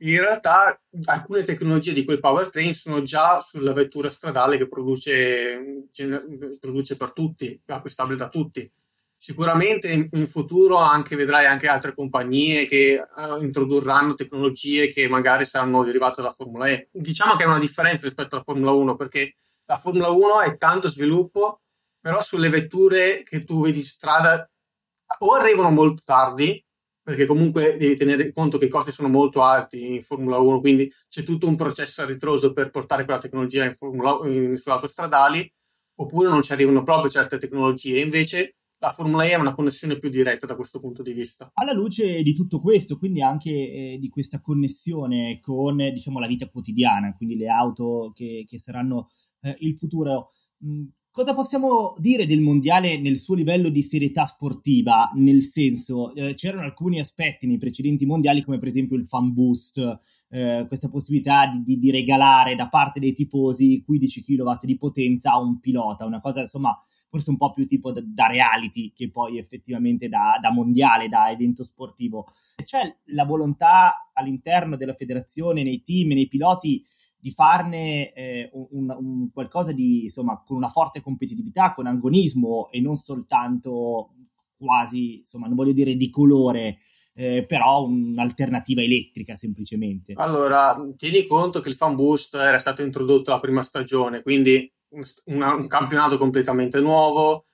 in 0.00 0.20
realtà 0.20 0.80
alcune 1.04 1.42
tecnologie 1.42 1.92
di 1.92 2.04
quel 2.04 2.18
powertrain 2.18 2.72
sono 2.72 3.02
già 3.02 3.40
sulla 3.40 3.74
vettura 3.74 4.08
stradale 4.08 4.56
che 4.56 4.68
produce, 4.68 5.88
gener- 5.92 6.56
produce 6.58 6.96
per 6.96 7.12
tutti, 7.12 7.60
acquistabile 7.66 8.16
da 8.16 8.30
tutti. 8.30 8.72
Sicuramente 9.20 10.08
in, 10.10 10.28
futuro 10.28 10.76
anche 10.76 11.16
vedrai 11.16 11.44
anche 11.44 11.66
altre 11.66 11.92
compagnie 11.92 12.66
che 12.66 13.04
uh, 13.16 13.42
introdurranno 13.42 14.14
tecnologie 14.14 14.92
che 14.92 15.08
magari 15.08 15.44
saranno 15.44 15.82
derivate 15.82 16.22
dalla 16.22 16.32
Formula 16.32 16.68
E. 16.68 16.88
Diciamo 16.92 17.34
che 17.34 17.42
è 17.42 17.46
una 17.46 17.58
differenza 17.58 18.04
rispetto 18.04 18.36
alla 18.36 18.44
Formula 18.44 18.70
1 18.70 18.94
perché 18.94 19.34
la 19.64 19.76
Formula 19.76 20.08
1 20.08 20.40
è 20.42 20.56
tanto 20.56 20.88
sviluppo 20.88 21.62
però 22.00 22.20
sulle 22.22 22.48
vetture 22.48 23.22
che 23.22 23.44
tu 23.44 23.62
vedi 23.62 23.80
in 23.80 23.84
strada 23.84 24.48
o 25.18 25.32
arrivano 25.32 25.70
molto 25.70 26.02
tardi, 26.04 26.62
perché 27.02 27.26
comunque 27.26 27.76
devi 27.76 27.96
tenere 27.96 28.32
conto 28.32 28.58
che 28.58 28.66
i 28.66 28.68
costi 28.68 28.92
sono 28.92 29.08
molto 29.08 29.42
alti 29.42 29.96
in 29.96 30.02
Formula 30.02 30.38
1, 30.38 30.60
quindi 30.60 30.92
c'è 31.08 31.22
tutto 31.22 31.46
un 31.46 31.56
processo 31.56 32.02
a 32.02 32.06
ritroso 32.06 32.52
per 32.52 32.70
portare 32.70 33.04
quella 33.04 33.18
tecnologia 33.18 33.64
in 33.64 33.74
Formula, 33.74 34.20
in, 34.28 34.56
sulle 34.56 34.74
autostradali, 34.74 35.50
oppure 35.96 36.28
non 36.28 36.42
ci 36.42 36.52
arrivano 36.52 36.82
proprio 36.82 37.10
certe 37.10 37.38
tecnologie. 37.38 38.00
Invece 38.00 38.57
la 38.80 38.92
Formula 38.92 39.24
E 39.24 39.30
è 39.30 39.36
una 39.36 39.54
connessione 39.54 39.98
più 39.98 40.08
diretta 40.08 40.46
da 40.46 40.54
questo 40.54 40.78
punto 40.78 41.02
di 41.02 41.12
vista. 41.12 41.50
Alla 41.54 41.72
luce 41.72 42.22
di 42.22 42.32
tutto 42.34 42.60
questo, 42.60 42.96
quindi 42.96 43.22
anche 43.22 43.50
eh, 43.50 43.98
di 43.98 44.08
questa 44.08 44.40
connessione 44.40 45.40
con 45.40 45.76
diciamo, 45.76 46.20
la 46.20 46.26
vita 46.26 46.48
quotidiana, 46.48 47.14
quindi 47.16 47.36
le 47.36 47.48
auto 47.48 48.12
che, 48.14 48.44
che 48.48 48.58
saranno 48.58 49.08
eh, 49.40 49.56
il 49.60 49.76
futuro, 49.76 50.30
mh, 50.58 50.84
cosa 51.10 51.34
possiamo 51.34 51.96
dire 51.98 52.26
del 52.26 52.40
mondiale 52.40 53.00
nel 53.00 53.16
suo 53.16 53.34
livello 53.34 53.68
di 53.68 53.82
serietà 53.82 54.24
sportiva? 54.26 55.10
Nel 55.14 55.42
senso, 55.42 56.14
eh, 56.14 56.34
c'erano 56.34 56.62
alcuni 56.62 57.00
aspetti 57.00 57.48
nei 57.48 57.58
precedenti 57.58 58.06
mondiali, 58.06 58.44
come 58.44 58.58
per 58.58 58.68
esempio 58.68 58.96
il 58.96 59.06
fan 59.06 59.32
boost, 59.32 60.00
eh, 60.30 60.64
questa 60.68 60.88
possibilità 60.88 61.46
di, 61.46 61.64
di, 61.64 61.78
di, 61.78 61.90
regalare 61.90 62.54
da 62.54 62.68
parte 62.68 63.00
dei 63.00 63.12
tifosi 63.12 63.82
15 63.84 64.22
kW 64.22 64.50
di 64.60 64.76
potenza 64.76 65.32
a 65.32 65.40
un 65.40 65.58
pilota, 65.58 66.04
una 66.04 66.20
cosa 66.20 66.42
insomma 66.42 66.78
forse 67.08 67.30
un 67.30 67.36
po' 67.36 67.52
più 67.52 67.66
tipo 67.66 67.92
da, 67.92 68.00
da 68.04 68.26
reality 68.26 68.92
che 68.94 69.10
poi 69.10 69.38
effettivamente 69.38 70.08
da, 70.08 70.38
da, 70.40 70.52
mondiale, 70.52 71.08
da 71.08 71.30
evento 71.30 71.64
sportivo. 71.64 72.32
C'è 72.62 72.94
la 73.06 73.24
volontà 73.24 74.10
all'interno 74.12 74.76
della 74.76 74.94
federazione, 74.94 75.62
nei 75.62 75.82
team, 75.82 76.08
nei 76.08 76.28
piloti 76.28 76.84
di 77.20 77.30
farne 77.32 78.12
eh, 78.12 78.50
un, 78.52 78.94
un, 78.96 79.30
qualcosa 79.32 79.72
di, 79.72 80.04
insomma, 80.04 80.42
con 80.46 80.56
una 80.56 80.68
forte 80.68 81.00
competitività, 81.00 81.74
con 81.74 81.86
agonismo 81.86 82.68
e 82.70 82.80
non 82.80 82.96
soltanto 82.96 84.10
quasi, 84.56 85.20
insomma, 85.20 85.46
non 85.46 85.56
voglio 85.56 85.72
dire 85.72 85.96
di 85.96 86.10
colore, 86.10 86.78
eh, 87.14 87.44
però 87.44 87.84
un'alternativa 87.84 88.82
elettrica 88.82 89.34
semplicemente. 89.34 90.12
Allora, 90.16 90.76
tieni 90.96 91.26
conto 91.26 91.60
che 91.60 91.70
il 91.70 91.74
fan 91.74 91.96
boost 91.96 92.34
era 92.36 92.58
stato 92.58 92.82
introdotto 92.82 93.30
la 93.30 93.40
prima 93.40 93.62
stagione, 93.62 94.22
quindi 94.22 94.70
un, 94.90 95.04
un 95.24 95.66
campionato 95.66 96.18
completamente 96.18 96.80
nuovo, 96.80 97.46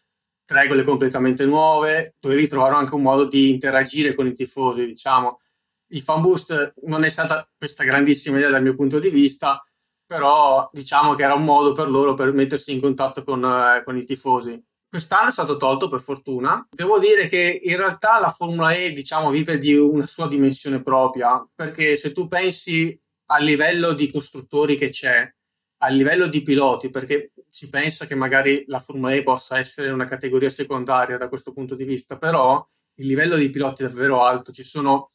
regole 0.46 0.84
completamente 0.84 1.44
nuove, 1.44 2.14
dovevi 2.20 2.48
trovare 2.48 2.74
anche 2.74 2.94
un 2.94 3.02
modo 3.02 3.24
di 3.24 3.50
interagire 3.50 4.14
con 4.14 4.26
i 4.26 4.34
tifosi, 4.34 4.86
diciamo 4.86 5.40
il 5.88 6.02
fan 6.02 6.20
boost 6.20 6.74
non 6.82 7.04
è 7.04 7.08
stata 7.08 7.48
questa 7.56 7.84
grandissima 7.84 8.36
idea 8.36 8.50
dal 8.50 8.62
mio 8.62 8.74
punto 8.74 8.98
di 8.98 9.10
vista, 9.10 9.64
però 10.04 10.68
diciamo 10.72 11.14
che 11.14 11.22
era 11.22 11.34
un 11.34 11.44
modo 11.44 11.72
per 11.72 11.88
loro 11.88 12.14
per 12.14 12.32
mettersi 12.32 12.72
in 12.72 12.80
contatto 12.80 13.22
con, 13.22 13.44
eh, 13.44 13.82
con 13.84 13.96
i 13.96 14.04
tifosi. 14.04 14.60
Quest'anno 14.88 15.28
è 15.28 15.32
stato 15.32 15.56
tolto 15.56 15.88
per 15.88 16.00
fortuna. 16.00 16.66
Devo 16.70 16.98
dire 16.98 17.28
che 17.28 17.60
in 17.62 17.76
realtà 17.76 18.20
la 18.20 18.30
Formula 18.30 18.72
E 18.72 18.92
diciamo, 18.92 19.30
vive 19.30 19.58
di 19.58 19.74
una 19.74 20.06
sua 20.06 20.28
dimensione 20.28 20.82
propria, 20.82 21.44
perché 21.52 21.96
se 21.96 22.12
tu 22.12 22.28
pensi 22.28 22.96
al 23.26 23.44
livello 23.44 23.92
di 23.92 24.10
costruttori 24.10 24.76
che 24.76 24.90
c'è, 24.90 25.28
al 25.84 25.94
livello 25.94 26.26
di 26.26 26.42
piloti, 26.42 26.88
perché 26.90 27.32
si 27.48 27.68
pensa 27.68 28.06
che 28.06 28.14
magari 28.14 28.64
la 28.68 28.80
Formula 28.80 29.12
E 29.14 29.22
possa 29.22 29.58
essere 29.58 29.90
una 29.90 30.06
categoria 30.06 30.48
secondaria 30.48 31.18
da 31.18 31.28
questo 31.28 31.52
punto 31.52 31.74
di 31.74 31.84
vista, 31.84 32.16
però 32.16 32.66
il 32.96 33.06
livello 33.06 33.36
di 33.36 33.50
piloti 33.50 33.82
è 33.82 33.86
davvero 33.86 34.22
alto. 34.22 34.50
Ci 34.50 34.62
sono 34.62 35.10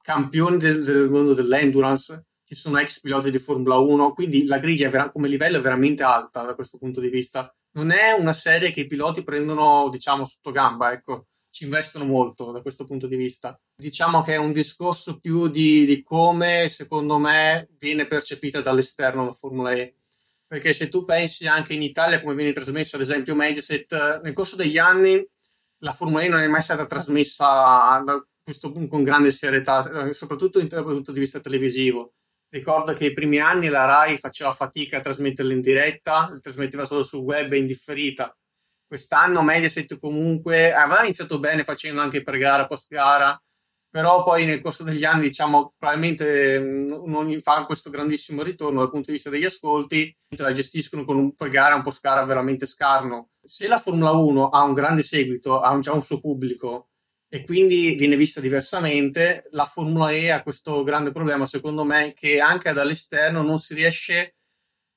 campioni 0.00 0.56
del, 0.56 0.84
del 0.84 1.10
mondo 1.10 1.34
dell'endurance, 1.34 2.26
ci 2.44 2.54
sono 2.54 2.78
ex 2.78 3.00
piloti 3.00 3.30
di 3.30 3.38
Formula 3.38 3.76
1, 3.76 4.12
quindi 4.12 4.46
la 4.46 4.58
grigia 4.58 4.88
vera- 4.88 5.10
come 5.10 5.28
livello 5.28 5.58
è 5.58 5.60
veramente 5.60 6.02
alta 6.02 6.42
da 6.42 6.54
questo 6.54 6.78
punto 6.78 7.00
di 7.00 7.08
vista. 7.08 7.54
Non 7.72 7.90
è 7.90 8.12
una 8.12 8.32
serie 8.32 8.72
che 8.72 8.80
i 8.80 8.86
piloti 8.86 9.22
prendono, 9.22 9.88
diciamo, 9.90 10.24
sotto 10.24 10.50
gamba, 10.50 10.92
ecco, 10.92 11.26
ci 11.50 11.64
investono 11.64 12.04
molto 12.04 12.52
da 12.52 12.60
questo 12.60 12.84
punto 12.84 13.06
di 13.06 13.16
vista. 13.16 13.58
Diciamo 13.74 14.22
che 14.22 14.34
è 14.34 14.36
un 14.36 14.52
discorso 14.52 15.18
più 15.18 15.48
di, 15.48 15.84
di 15.84 16.02
come, 16.02 16.68
secondo 16.68 17.18
me, 17.18 17.68
viene 17.78 18.06
percepita 18.06 18.60
dall'esterno 18.60 19.24
la 19.24 19.32
Formula 19.32 19.72
E. 19.72 19.96
Perché 20.48 20.72
se 20.72 20.88
tu 20.88 21.04
pensi 21.04 21.46
anche 21.46 21.74
in 21.74 21.82
Italia 21.82 22.20
come 22.20 22.34
viene 22.34 22.52
trasmessa, 22.52 22.96
ad 22.96 23.02
esempio, 23.02 23.34
Mediaset, 23.34 24.20
nel 24.22 24.32
corso 24.32 24.54
degli 24.54 24.78
anni 24.78 25.26
la 25.80 25.92
Formula 25.92 26.22
E 26.22 26.28
non 26.28 26.40
è 26.40 26.46
mai 26.46 26.62
stata 26.62 26.86
trasmessa 26.86 28.02
questo 28.42 28.70
con 28.70 29.02
grande 29.02 29.32
serietà, 29.32 30.06
eh, 30.06 30.12
soprattutto 30.12 30.64
dal 30.64 30.84
punto 30.84 31.10
di 31.10 31.18
vista 31.18 31.40
televisivo. 31.40 32.14
Ricordo 32.48 32.94
che 32.94 33.06
i 33.06 33.12
primi 33.12 33.40
anni 33.40 33.66
la 33.68 33.86
RAI 33.86 34.18
faceva 34.18 34.52
fatica 34.54 34.98
a 34.98 35.00
trasmetterla 35.00 35.52
in 35.52 35.60
diretta, 35.60 36.28
la 36.30 36.38
trasmetteva 36.38 36.84
solo 36.84 37.02
sul 37.02 37.20
web 37.20 37.52
e 37.52 37.56
in 37.58 37.66
differita. 37.66 38.36
quest'anno 38.86 39.42
Mediaset 39.42 39.98
comunque 39.98 40.72
aveva 40.72 41.02
iniziato 41.02 41.40
bene 41.40 41.64
facendo 41.64 42.00
anche 42.00 42.22
per 42.22 42.38
gara, 42.38 42.66
post 42.66 42.88
gara, 42.88 43.36
però 43.96 44.22
poi 44.22 44.44
nel 44.44 44.60
corso 44.60 44.82
degli 44.82 45.04
anni 45.04 45.22
diciamo 45.22 45.72
probabilmente 45.78 46.58
non 46.58 47.40
fa 47.40 47.64
questo 47.64 47.88
grandissimo 47.88 48.42
ritorno 48.42 48.80
dal 48.80 48.90
punto 48.90 49.06
di 49.06 49.12
vista 49.12 49.30
degli 49.30 49.46
ascolti, 49.46 50.14
la 50.36 50.52
gestiscono 50.52 51.06
con 51.06 51.16
un 51.16 51.34
per 51.34 51.48
gara 51.48 51.74
un 51.74 51.80
post 51.80 52.02
gara 52.02 52.22
veramente 52.26 52.66
scarno. 52.66 53.30
Se 53.42 53.66
la 53.66 53.78
Formula 53.78 54.10
1 54.10 54.50
ha 54.50 54.62
un 54.64 54.74
grande 54.74 55.02
seguito, 55.02 55.60
ha 55.60 55.78
già 55.78 55.94
un 55.94 56.02
suo 56.02 56.20
pubblico 56.20 56.90
e 57.26 57.42
quindi 57.46 57.94
viene 57.94 58.16
vista 58.16 58.38
diversamente, 58.38 59.46
la 59.52 59.64
Formula 59.64 60.10
E 60.10 60.28
ha 60.28 60.42
questo 60.42 60.82
grande 60.82 61.10
problema 61.10 61.46
secondo 61.46 61.82
me 61.82 62.12
che 62.12 62.38
anche 62.38 62.74
dall'esterno 62.74 63.40
non 63.40 63.56
si 63.56 63.72
riesce 63.72 64.34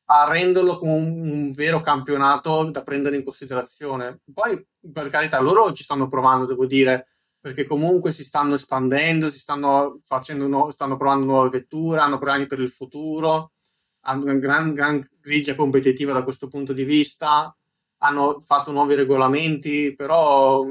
a 0.08 0.28
renderlo 0.30 0.78
come 0.78 0.92
un, 0.92 1.22
un, 1.22 1.52
vero 1.54 1.80
campionato 1.80 2.66
da 2.66 2.84
prendere 2.84 3.16
in 3.16 3.24
considerazione. 3.24 4.20
Poi, 4.34 4.62
per 4.92 5.08
carità, 5.08 5.40
loro 5.40 5.72
ci 5.72 5.84
stanno 5.84 6.10
provando, 6.10 6.46
devo 6.46 6.66
dire, 6.66 7.06
perché 7.40 7.66
comunque 7.66 8.12
si 8.12 8.24
stanno 8.24 8.56
espandendo, 8.56 9.30
si 9.30 9.40
stanno, 9.40 10.00
nu- 10.38 10.70
stanno 10.72 10.98
provando 10.98 11.26
nuove 11.26 11.50
vetture, 11.50 12.02
hanno 12.02 12.18
programmi 12.18 12.46
per 12.48 12.60
il 12.60 12.70
futuro, 12.70 13.54
hanno 14.02 14.24
una 14.24 14.36
gran, 14.36 14.74
gran 14.74 15.08
griglia 15.20 15.56
competitiva 15.56 16.14
da 16.14 16.24
questo 16.24 16.48
punto 16.48 16.74
di 16.74 16.84
vista, 16.84 17.56
hanno 18.00 18.40
fatto 18.40 18.72
nuovi 18.72 18.96
regolamenti, 18.96 19.94
però 19.96 20.66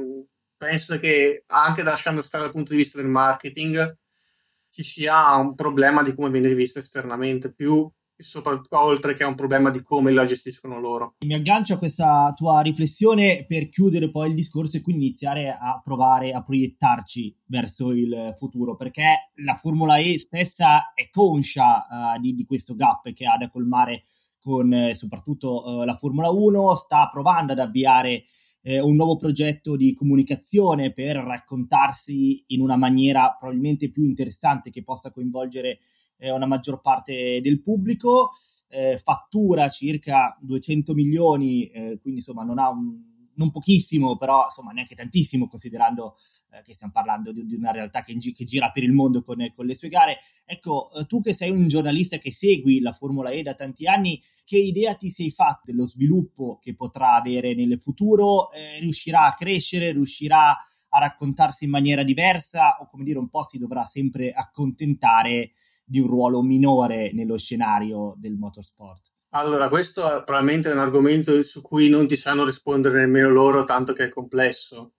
penso 0.56 0.98
che 0.98 1.44
anche 1.46 1.82
lasciando 1.82 2.20
stare 2.22 2.44
dal 2.44 2.52
punto 2.52 2.72
di 2.72 2.78
vista 2.78 2.98
del 2.98 3.08
marketing 3.10 3.96
ci 4.68 4.82
sia 4.82 5.34
un 5.36 5.54
problema 5.54 6.02
di 6.02 6.14
come 6.14 6.30
viene 6.30 6.52
vista 6.54 6.78
esternamente, 6.78 7.52
più 7.52 7.90
oltre 8.70 9.14
che 9.14 9.22
a 9.22 9.28
un 9.28 9.34
problema 9.34 9.70
di 9.70 9.82
come 9.82 10.10
la 10.12 10.24
gestiscono 10.24 10.80
loro. 10.80 11.14
Mi 11.24 11.34
aggancio 11.34 11.74
a 11.74 11.78
questa 11.78 12.32
tua 12.34 12.60
riflessione 12.60 13.44
per 13.46 13.68
chiudere 13.68 14.10
poi 14.10 14.28
il 14.28 14.34
discorso 14.34 14.76
e 14.76 14.80
quindi 14.80 15.06
iniziare 15.06 15.50
a 15.50 15.80
provare 15.82 16.32
a 16.32 16.42
proiettarci 16.42 17.36
verso 17.46 17.92
il 17.92 18.34
futuro, 18.36 18.76
perché 18.76 19.30
la 19.36 19.54
Formula 19.54 19.98
E 19.98 20.18
stessa 20.18 20.92
è 20.94 21.08
conscia 21.10 21.86
uh, 21.88 22.20
di, 22.20 22.34
di, 22.34 22.44
questo 22.44 22.74
gap 22.74 23.12
che 23.12 23.26
ha 23.26 23.36
da 23.36 23.48
colmare 23.48 24.04
con 24.40 24.72
eh, 24.72 24.94
soprattutto 24.94 25.64
uh, 25.64 25.84
la 25.84 25.96
Formula 25.96 26.30
1, 26.30 26.74
sta 26.74 27.08
provando 27.08 27.52
ad 27.52 27.58
avviare 27.58 28.24
eh, 28.62 28.80
un 28.80 28.96
nuovo 28.96 29.16
progetto 29.16 29.76
di 29.76 29.94
comunicazione 29.94 30.92
per 30.92 31.16
raccontarsi 31.16 32.44
in 32.48 32.60
una 32.60 32.76
maniera 32.76 33.36
probabilmente 33.38 33.90
più 33.90 34.04
interessante 34.04 34.70
che 34.70 34.82
possa 34.82 35.10
coinvolgere 35.10 35.78
eh, 36.18 36.30
una 36.30 36.46
maggior 36.46 36.80
parte 36.80 37.40
del 37.40 37.62
pubblico, 37.62 38.32
eh, 38.68 38.98
fattura 38.98 39.68
circa 39.68 40.36
200 40.40 40.94
milioni, 40.94 41.66
eh, 41.68 41.98
quindi 42.00 42.20
insomma 42.20 42.44
non 42.44 42.58
ha 42.58 42.68
un, 42.68 43.00
non 43.34 43.50
pochissimo, 43.50 44.16
però 44.16 44.44
insomma 44.44 44.72
neanche 44.72 44.94
tantissimo 44.94 45.48
considerando 45.48 46.16
eh, 46.50 46.62
che 46.62 46.74
stiamo 46.74 46.92
parlando 46.92 47.32
di, 47.32 47.44
di 47.44 47.54
una 47.54 47.70
realtà 47.70 48.02
che, 48.02 48.16
che, 48.16 48.44
gira 48.44 48.70
per 48.70 48.82
il 48.82 48.92
mondo 48.92 49.22
con, 49.22 49.36
con 49.54 49.66
le 49.66 49.74
sue 49.74 49.88
gare. 49.88 50.18
Ecco, 50.44 50.90
eh, 50.92 51.06
tu 51.06 51.20
che 51.20 51.34
sei 51.34 51.50
un 51.50 51.68
giornalista 51.68 52.18
che 52.18 52.32
segui 52.32 52.80
la 52.80 52.92
Formula 52.92 53.30
E 53.30 53.42
da 53.42 53.54
tanti 53.54 53.86
anni, 53.86 54.22
che 54.44 54.58
idea 54.58 54.94
ti 54.94 55.10
sei 55.10 55.30
fatta 55.30 55.62
dello 55.64 55.86
sviluppo 55.86 56.58
che 56.60 56.74
potrà 56.74 57.14
avere 57.14 57.54
nel 57.54 57.80
futuro? 57.80 58.50
Eh, 58.52 58.78
riuscirà 58.80 59.26
a 59.26 59.34
crescere? 59.34 59.92
Riuscirà 59.92 60.56
a 60.90 60.98
raccontarsi 60.98 61.64
in 61.64 61.70
maniera 61.70 62.02
diversa? 62.02 62.78
O 62.80 62.88
come 62.88 63.04
dire, 63.04 63.18
un 63.18 63.28
po' 63.28 63.44
si 63.44 63.58
dovrà 63.58 63.84
sempre 63.84 64.32
accontentare 64.32 65.52
di 65.88 66.00
un 66.00 66.08
ruolo 66.08 66.42
minore 66.42 67.10
nello 67.12 67.38
scenario 67.38 68.14
del 68.18 68.34
motorsport? 68.34 69.10
Allora, 69.30 69.68
questo 69.68 70.06
è 70.06 70.24
probabilmente 70.24 70.70
un 70.70 70.78
argomento 70.78 71.42
su 71.42 71.60
cui 71.60 71.88
non 71.88 72.06
ti 72.06 72.16
sanno 72.16 72.44
rispondere 72.44 73.00
nemmeno 73.00 73.28
loro, 73.28 73.64
tanto 73.64 73.92
che 73.92 74.04
è 74.04 74.08
complesso. 74.08 74.92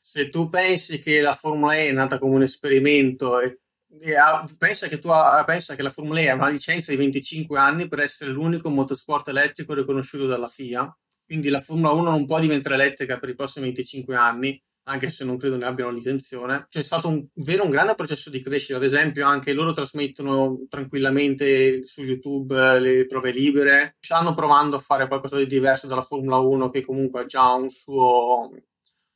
Se 0.00 0.28
tu 0.28 0.48
pensi 0.48 1.00
che 1.00 1.20
la 1.20 1.34
Formula 1.34 1.76
E 1.76 1.88
è 1.88 1.92
nata 1.92 2.18
come 2.18 2.34
un 2.34 2.42
esperimento 2.42 3.40
e, 3.40 3.60
e 4.00 4.14
ha, 4.14 4.44
pensa, 4.58 4.88
che 4.88 5.00
ha, 5.04 5.44
pensa 5.44 5.74
che 5.74 5.82
la 5.82 5.90
Formula 5.90 6.20
E 6.20 6.28
ha 6.28 6.34
una 6.34 6.48
licenza 6.48 6.90
di 6.90 6.98
25 6.98 7.58
anni 7.58 7.88
per 7.88 8.00
essere 8.00 8.30
l'unico 8.30 8.68
motorsport 8.68 9.28
elettrico 9.28 9.74
riconosciuto 9.74 10.26
dalla 10.26 10.48
FIA, 10.48 10.94
quindi 11.24 11.48
la 11.48 11.62
Formula 11.62 11.92
1 11.92 12.10
non 12.10 12.26
può 12.26 12.40
diventare 12.40 12.74
elettrica 12.74 13.18
per 13.18 13.30
i 13.30 13.34
prossimi 13.34 13.66
25 13.66 14.16
anni, 14.16 14.62
anche 14.84 15.10
se 15.10 15.24
non 15.24 15.36
credo 15.36 15.56
ne 15.56 15.64
abbiano 15.66 15.90
l'intenzione. 15.90 16.66
C'è 16.68 16.82
stato 16.82 17.08
un 17.08 17.24
vero 17.36 17.64
un 17.64 17.70
grande 17.70 17.94
processo 17.94 18.30
di 18.30 18.42
crescita, 18.42 18.76
ad 18.76 18.84
esempio 18.84 19.26
anche 19.26 19.52
loro 19.52 19.72
trasmettono 19.72 20.66
tranquillamente 20.68 21.82
su 21.82 22.02
YouTube 22.02 22.80
le 22.80 23.06
prove 23.06 23.30
libere, 23.30 23.96
stanno 24.00 24.34
provando 24.34 24.76
a 24.76 24.80
fare 24.80 25.06
qualcosa 25.06 25.36
di 25.36 25.46
diverso 25.46 25.86
dalla 25.86 26.02
Formula 26.02 26.38
1 26.38 26.70
che 26.70 26.82
comunque 26.84 27.20
ha 27.20 27.26
già 27.26 27.52
un 27.52 27.68
suo, 27.68 28.50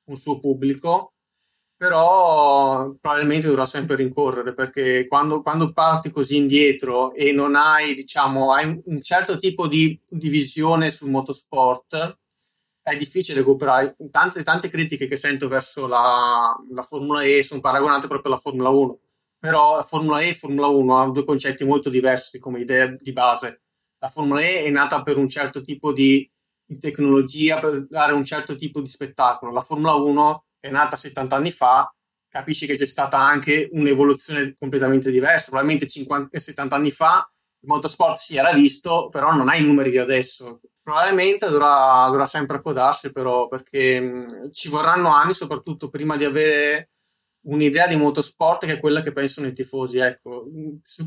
un 0.04 0.16
suo 0.16 0.38
pubblico, 0.38 1.14
però 1.76 2.94
probabilmente 3.00 3.48
dovrà 3.48 3.66
sempre 3.66 3.96
rincorrere 3.96 4.54
perché 4.54 5.06
quando, 5.06 5.42
quando, 5.42 5.72
parti 5.72 6.10
così 6.10 6.36
indietro 6.36 7.12
e 7.12 7.32
non 7.32 7.54
hai, 7.54 7.94
diciamo, 7.94 8.52
hai 8.52 8.80
un 8.84 9.02
certo 9.02 9.38
tipo 9.38 9.68
di, 9.68 10.00
di 10.08 10.28
visione 10.28 10.90
sul 10.90 11.10
motorsport, 11.10 12.18
è 12.92 12.96
difficile 12.96 13.38
recuperare. 13.38 13.96
Tante, 14.10 14.44
tante 14.44 14.68
critiche 14.68 15.08
che 15.08 15.16
sento 15.16 15.48
verso 15.48 15.88
la, 15.88 16.56
la 16.70 16.82
Formula 16.82 17.22
E 17.24 17.42
sono 17.42 17.60
paragonate 17.60 18.06
proprio 18.06 18.32
alla 18.32 18.40
Formula 18.40 18.68
1. 18.68 18.98
Però 19.38 19.76
la 19.76 19.82
Formula 19.82 20.20
E 20.20 20.28
e 20.28 20.34
Formula 20.34 20.68
1 20.68 20.94
hanno 20.94 21.10
due 21.10 21.24
concetti 21.24 21.64
molto 21.64 21.90
diversi 21.90 22.38
come 22.38 22.60
idea 22.60 22.86
di 22.86 23.12
base. 23.12 23.62
La 23.98 24.08
Formula 24.08 24.40
E 24.40 24.62
è 24.62 24.70
nata 24.70 25.02
per 25.02 25.16
un 25.16 25.28
certo 25.28 25.62
tipo 25.62 25.92
di, 25.92 26.30
di 26.64 26.78
tecnologia, 26.78 27.58
per 27.58 27.86
dare 27.88 28.12
un 28.12 28.24
certo 28.24 28.56
tipo 28.56 28.80
di 28.80 28.88
spettacolo. 28.88 29.50
La 29.50 29.62
Formula 29.62 29.94
1 29.94 30.44
è 30.60 30.70
nata 30.70 30.96
70 30.96 31.34
anni 31.34 31.50
fa, 31.50 31.92
capisci 32.28 32.66
che 32.66 32.76
c'è 32.76 32.86
stata 32.86 33.18
anche 33.18 33.68
un'evoluzione 33.72 34.54
completamente 34.56 35.10
diversa. 35.10 35.46
Probabilmente 35.46 35.88
50, 35.88 36.38
70 36.38 36.76
anni 36.76 36.92
fa 36.92 37.28
il 37.60 37.68
motorsport 37.68 38.16
si 38.16 38.36
era 38.36 38.52
visto, 38.52 39.08
però 39.08 39.32
non 39.34 39.48
ha 39.48 39.56
i 39.56 39.62
numeri 39.62 39.90
di 39.90 39.98
adesso. 39.98 40.60
Probabilmente 40.86 41.48
dovrà, 41.48 42.06
dovrà 42.06 42.26
sempre 42.26 42.58
accodarsi, 42.58 43.10
però, 43.10 43.48
perché 43.48 44.50
ci 44.52 44.68
vorranno 44.68 45.12
anni, 45.12 45.34
soprattutto 45.34 45.88
prima 45.88 46.16
di 46.16 46.24
avere 46.24 46.90
un'idea 47.46 47.88
di 47.88 47.96
motorsport 47.96 48.66
che 48.66 48.74
è 48.74 48.78
quella 48.78 49.02
che 49.02 49.10
pensano 49.10 49.48
i 49.48 49.52
tifosi. 49.52 49.98
Ecco, 49.98 50.46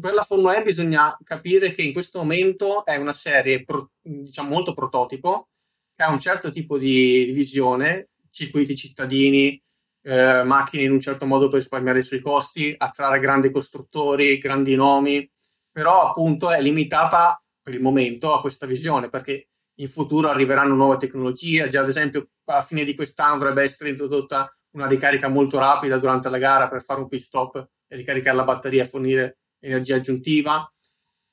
per 0.01 0.13
la 0.13 0.23
Formula 0.25 0.57
E 0.57 0.63
bisogna 0.63 1.17
capire 1.23 1.73
che 1.73 1.81
in 1.81 1.93
questo 1.93 2.19
momento 2.19 2.83
è 2.83 2.97
una 2.97 3.13
serie, 3.13 3.63
pro, 3.63 3.91
diciamo, 4.01 4.49
molto 4.49 4.73
prototipo, 4.73 5.47
che 5.95 6.03
ha 6.03 6.11
un 6.11 6.19
certo 6.19 6.51
tipo 6.51 6.77
di 6.77 7.31
visione, 7.33 8.09
circuiti 8.31 8.75
cittadini, 8.75 9.63
eh, 10.01 10.43
macchine 10.43 10.83
in 10.83 10.91
un 10.91 10.99
certo 10.99 11.25
modo 11.25 11.47
per 11.47 11.59
risparmiare 11.59 12.01
sui 12.03 12.19
costi, 12.19 12.75
attrarre 12.77 13.19
grandi 13.19 13.49
costruttori, 13.49 14.39
grandi 14.39 14.75
nomi, 14.75 15.29
però 15.71 16.09
appunto 16.09 16.51
è 16.51 16.61
limitata 16.61 17.41
per 17.61 17.75
il 17.75 17.81
momento 17.81 18.33
a 18.33 18.41
questa 18.41 18.65
visione, 18.65 19.07
perché 19.07 19.48
in 19.79 19.89
futuro 19.89 20.29
arriveranno 20.29 20.75
nuove 20.75 20.97
tecnologie, 20.97 21.67
già 21.67 21.81
ad 21.81 21.89
esempio 21.89 22.29
alla 22.45 22.63
fine 22.63 22.83
di 22.83 22.95
quest'anno 22.95 23.37
dovrebbe 23.37 23.63
essere 23.63 23.89
introdotta 23.89 24.49
una 24.71 24.87
ricarica 24.87 25.27
molto 25.27 25.57
rapida 25.57 25.97
durante 25.97 26.29
la 26.29 26.37
gara 26.37 26.67
per 26.67 26.83
fare 26.83 26.99
un 26.99 27.07
pit 27.07 27.21
stop 27.21 27.69
e 27.87 27.95
ricaricare 27.95 28.35
la 28.35 28.43
batteria 28.43 28.83
e 28.83 28.87
fornire 28.87 29.37
energia 29.59 29.95
aggiuntiva. 29.95 30.71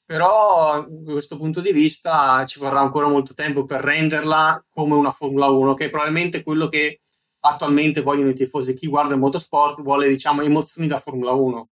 Però 0.05 0.87
da 0.89 1.13
questo 1.13 1.37
punto 1.37 1.61
di 1.61 1.73
vista 1.73 2.45
ci 2.47 2.61
vorrà 2.61 2.79
ancora 2.79 3.09
molto 3.09 3.35
tempo 3.35 3.65
per 3.65 3.81
renderla 3.81 4.65
come 4.71 4.95
una 4.95 5.11
Formula 5.11 5.49
1, 5.49 5.75
che 5.75 5.87
è 5.87 5.91
probabilmente 5.91 6.45
quello 6.45 6.69
che 6.69 7.01
attualmente 7.41 8.03
vogliono 8.03 8.31
i 8.31 8.35
tifosi. 8.35 8.75
Chi 8.75 8.87
guarda 8.87 9.15
il 9.15 9.21
motorsport 9.21 9.83
vuole, 9.83 10.09
diciamo, 10.09 10.43
emozioni 10.43 10.87
da 10.87 11.01
Formula 11.01 11.33
1. 11.33 11.69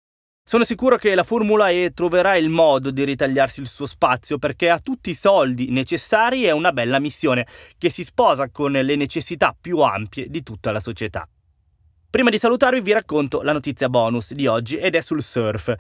Sono 0.45 0.65
sicuro 0.65 0.97
che 0.97 1.15
la 1.15 1.23
Formula 1.23 1.69
E 1.69 1.91
troverà 1.95 2.35
il 2.35 2.49
modo 2.49 2.91
di 2.91 3.05
ritagliarsi 3.05 3.61
il 3.61 3.67
suo 3.67 3.85
spazio 3.85 4.37
perché 4.37 4.69
ha 4.69 4.77
tutti 4.77 5.09
i 5.09 5.15
soldi 5.15 5.71
necessari 5.71 6.45
e 6.45 6.51
una 6.51 6.73
bella 6.73 6.99
missione 6.99 7.47
che 7.77 7.89
si 7.89 8.03
sposa 8.03 8.49
con 8.49 8.73
le 8.73 8.95
necessità 8.97 9.55
più 9.59 9.79
ampie 9.79 10.27
di 10.29 10.43
tutta 10.43 10.71
la 10.71 10.81
società. 10.81 11.27
Prima 12.09 12.29
di 12.29 12.37
salutarvi 12.37 12.81
vi 12.81 12.91
racconto 12.91 13.41
la 13.41 13.53
notizia 13.53 13.87
bonus 13.87 14.33
di 14.33 14.45
oggi 14.45 14.77
ed 14.77 14.95
è 14.95 15.01
sul 15.01 15.23
surf. 15.23 15.73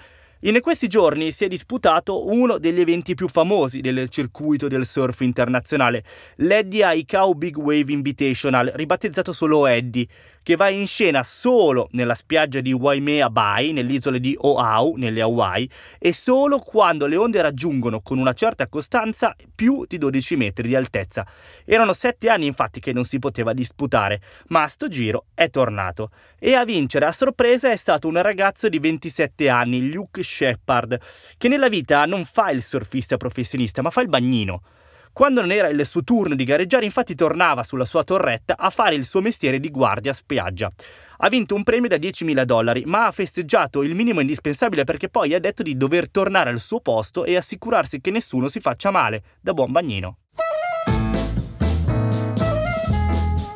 In 0.45 0.59
questi 0.61 0.87
giorni 0.87 1.31
si 1.31 1.43
è 1.43 1.47
disputato 1.47 2.31
uno 2.31 2.57
degli 2.57 2.79
eventi 2.79 3.15
più 3.15 3.27
famosi 3.27 3.81
del 3.81 4.09
circuito 4.09 4.67
del 4.67 4.85
surf 4.85 5.19
internazionale, 5.21 6.03
l'Eddie 6.37 6.83
Aikau 6.83 7.33
Big 7.35 7.57
Wave 7.57 7.91
Invitational, 7.91 8.71
ribattezzato 8.75 9.31
solo 9.33 9.67
Eddie, 9.67 10.07
che 10.43 10.55
va 10.55 10.69
in 10.69 10.85
scena 10.85 11.23
solo 11.23 11.87
nella 11.91 12.13
spiaggia 12.13 12.59
di 12.59 12.73
Waimea 12.73 13.29
Bay, 13.29 13.71
nell'isola 13.71 14.17
di 14.17 14.35
Oahu, 14.37 14.95
nelle 14.97 15.21
Hawaii, 15.21 15.69
e 15.97 16.13
solo 16.13 16.59
quando 16.59 17.07
le 17.07 17.15
onde 17.15 17.41
raggiungono 17.41 18.01
con 18.01 18.19
una 18.19 18.33
certa 18.33 18.67
costanza 18.67 19.35
più 19.55 19.85
di 19.87 19.97
12 19.97 20.35
metri 20.35 20.67
di 20.67 20.75
altezza. 20.75 21.25
Erano 21.65 21.93
sette 21.93 22.29
anni 22.29 22.45
infatti 22.45 22.79
che 22.79 22.93
non 22.93 23.05
si 23.05 23.17
poteva 23.19 23.53
disputare, 23.53 24.21
ma 24.47 24.63
a 24.63 24.67
sto 24.67 24.89
giro 24.89 25.25
è 25.33 25.49
tornato. 25.49 26.09
E 26.37 26.53
a 26.53 26.65
vincere 26.65 27.05
a 27.05 27.11
sorpresa 27.11 27.71
è 27.71 27.77
stato 27.77 28.09
un 28.09 28.21
ragazzo 28.21 28.67
di 28.67 28.79
27 28.79 29.47
anni, 29.47 29.91
Luke 29.91 30.21
Shepard, 30.21 30.99
che 31.37 31.47
nella 31.47 31.69
vita 31.69 32.05
non 32.05 32.25
fa 32.25 32.51
il 32.51 32.61
surfista 32.61 33.15
professionista, 33.15 33.81
ma 33.81 33.89
fa 33.89 34.01
il 34.01 34.09
bagnino. 34.09 34.61
Quando 35.13 35.41
non 35.41 35.51
era 35.51 35.67
il 35.67 35.85
suo 35.85 36.03
turno 36.03 36.33
di 36.33 36.43
gareggiare, 36.43 36.85
infatti 36.85 37.13
tornava 37.13 37.61
sulla 37.61 37.85
sua 37.85 38.03
torretta 38.03 38.57
a 38.57 38.71
fare 38.71 38.95
il 38.95 39.05
suo 39.05 39.21
mestiere 39.21 39.59
di 39.59 39.69
guardia 39.69 40.11
spiaggia. 40.11 40.71
Ha 41.17 41.29
vinto 41.29 41.53
un 41.53 41.61
premio 41.61 41.87
da 41.87 41.97
10.000 41.97 42.41
dollari, 42.41 42.83
ma 42.85 43.05
ha 43.05 43.11
festeggiato 43.11 43.83
il 43.83 43.93
minimo 43.93 44.21
indispensabile 44.21 44.85
perché 44.85 45.09
poi 45.09 45.35
ha 45.35 45.39
detto 45.39 45.61
di 45.61 45.77
dover 45.77 46.09
tornare 46.09 46.49
al 46.49 46.59
suo 46.59 46.79
posto 46.79 47.25
e 47.25 47.35
assicurarsi 47.35 48.01
che 48.01 48.09
nessuno 48.09 48.47
si 48.47 48.59
faccia 48.59 48.89
male, 48.89 49.21
da 49.39 49.53
buon 49.53 49.71
bagnino. 49.71 50.17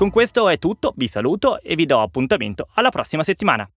Con 0.00 0.08
questo 0.08 0.48
è 0.48 0.58
tutto, 0.58 0.94
vi 0.96 1.08
saluto 1.08 1.60
e 1.60 1.74
vi 1.74 1.84
do 1.84 2.00
appuntamento 2.00 2.68
alla 2.76 2.88
prossima 2.88 3.22
settimana. 3.22 3.68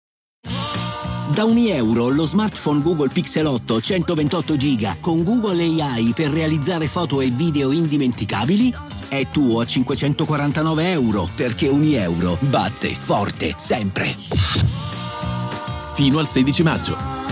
Da 1.36 1.44
ogni 1.44 1.70
euro 1.70 2.08
lo 2.08 2.24
smartphone 2.24 2.82
Google 2.82 3.10
Pixel 3.10 3.46
8 3.46 3.82
128 3.82 4.56
GB 4.56 5.00
con 5.02 5.22
Google 5.26 5.62
AI 5.62 6.14
per 6.16 6.30
realizzare 6.30 6.88
foto 6.88 7.20
e 7.20 7.28
video 7.28 7.72
indimenticabili 7.72 8.74
è 9.10 9.28
tuo 9.32 9.60
a 9.60 9.66
549 9.66 10.92
euro 10.92 11.28
perché 11.36 11.68
ogni 11.68 11.96
euro 11.96 12.38
batte 12.40 12.88
forte 12.92 13.56
sempre. 13.58 14.16
Fino 15.92 16.20
al 16.20 16.30
16 16.30 16.64
maggio. 16.64 17.23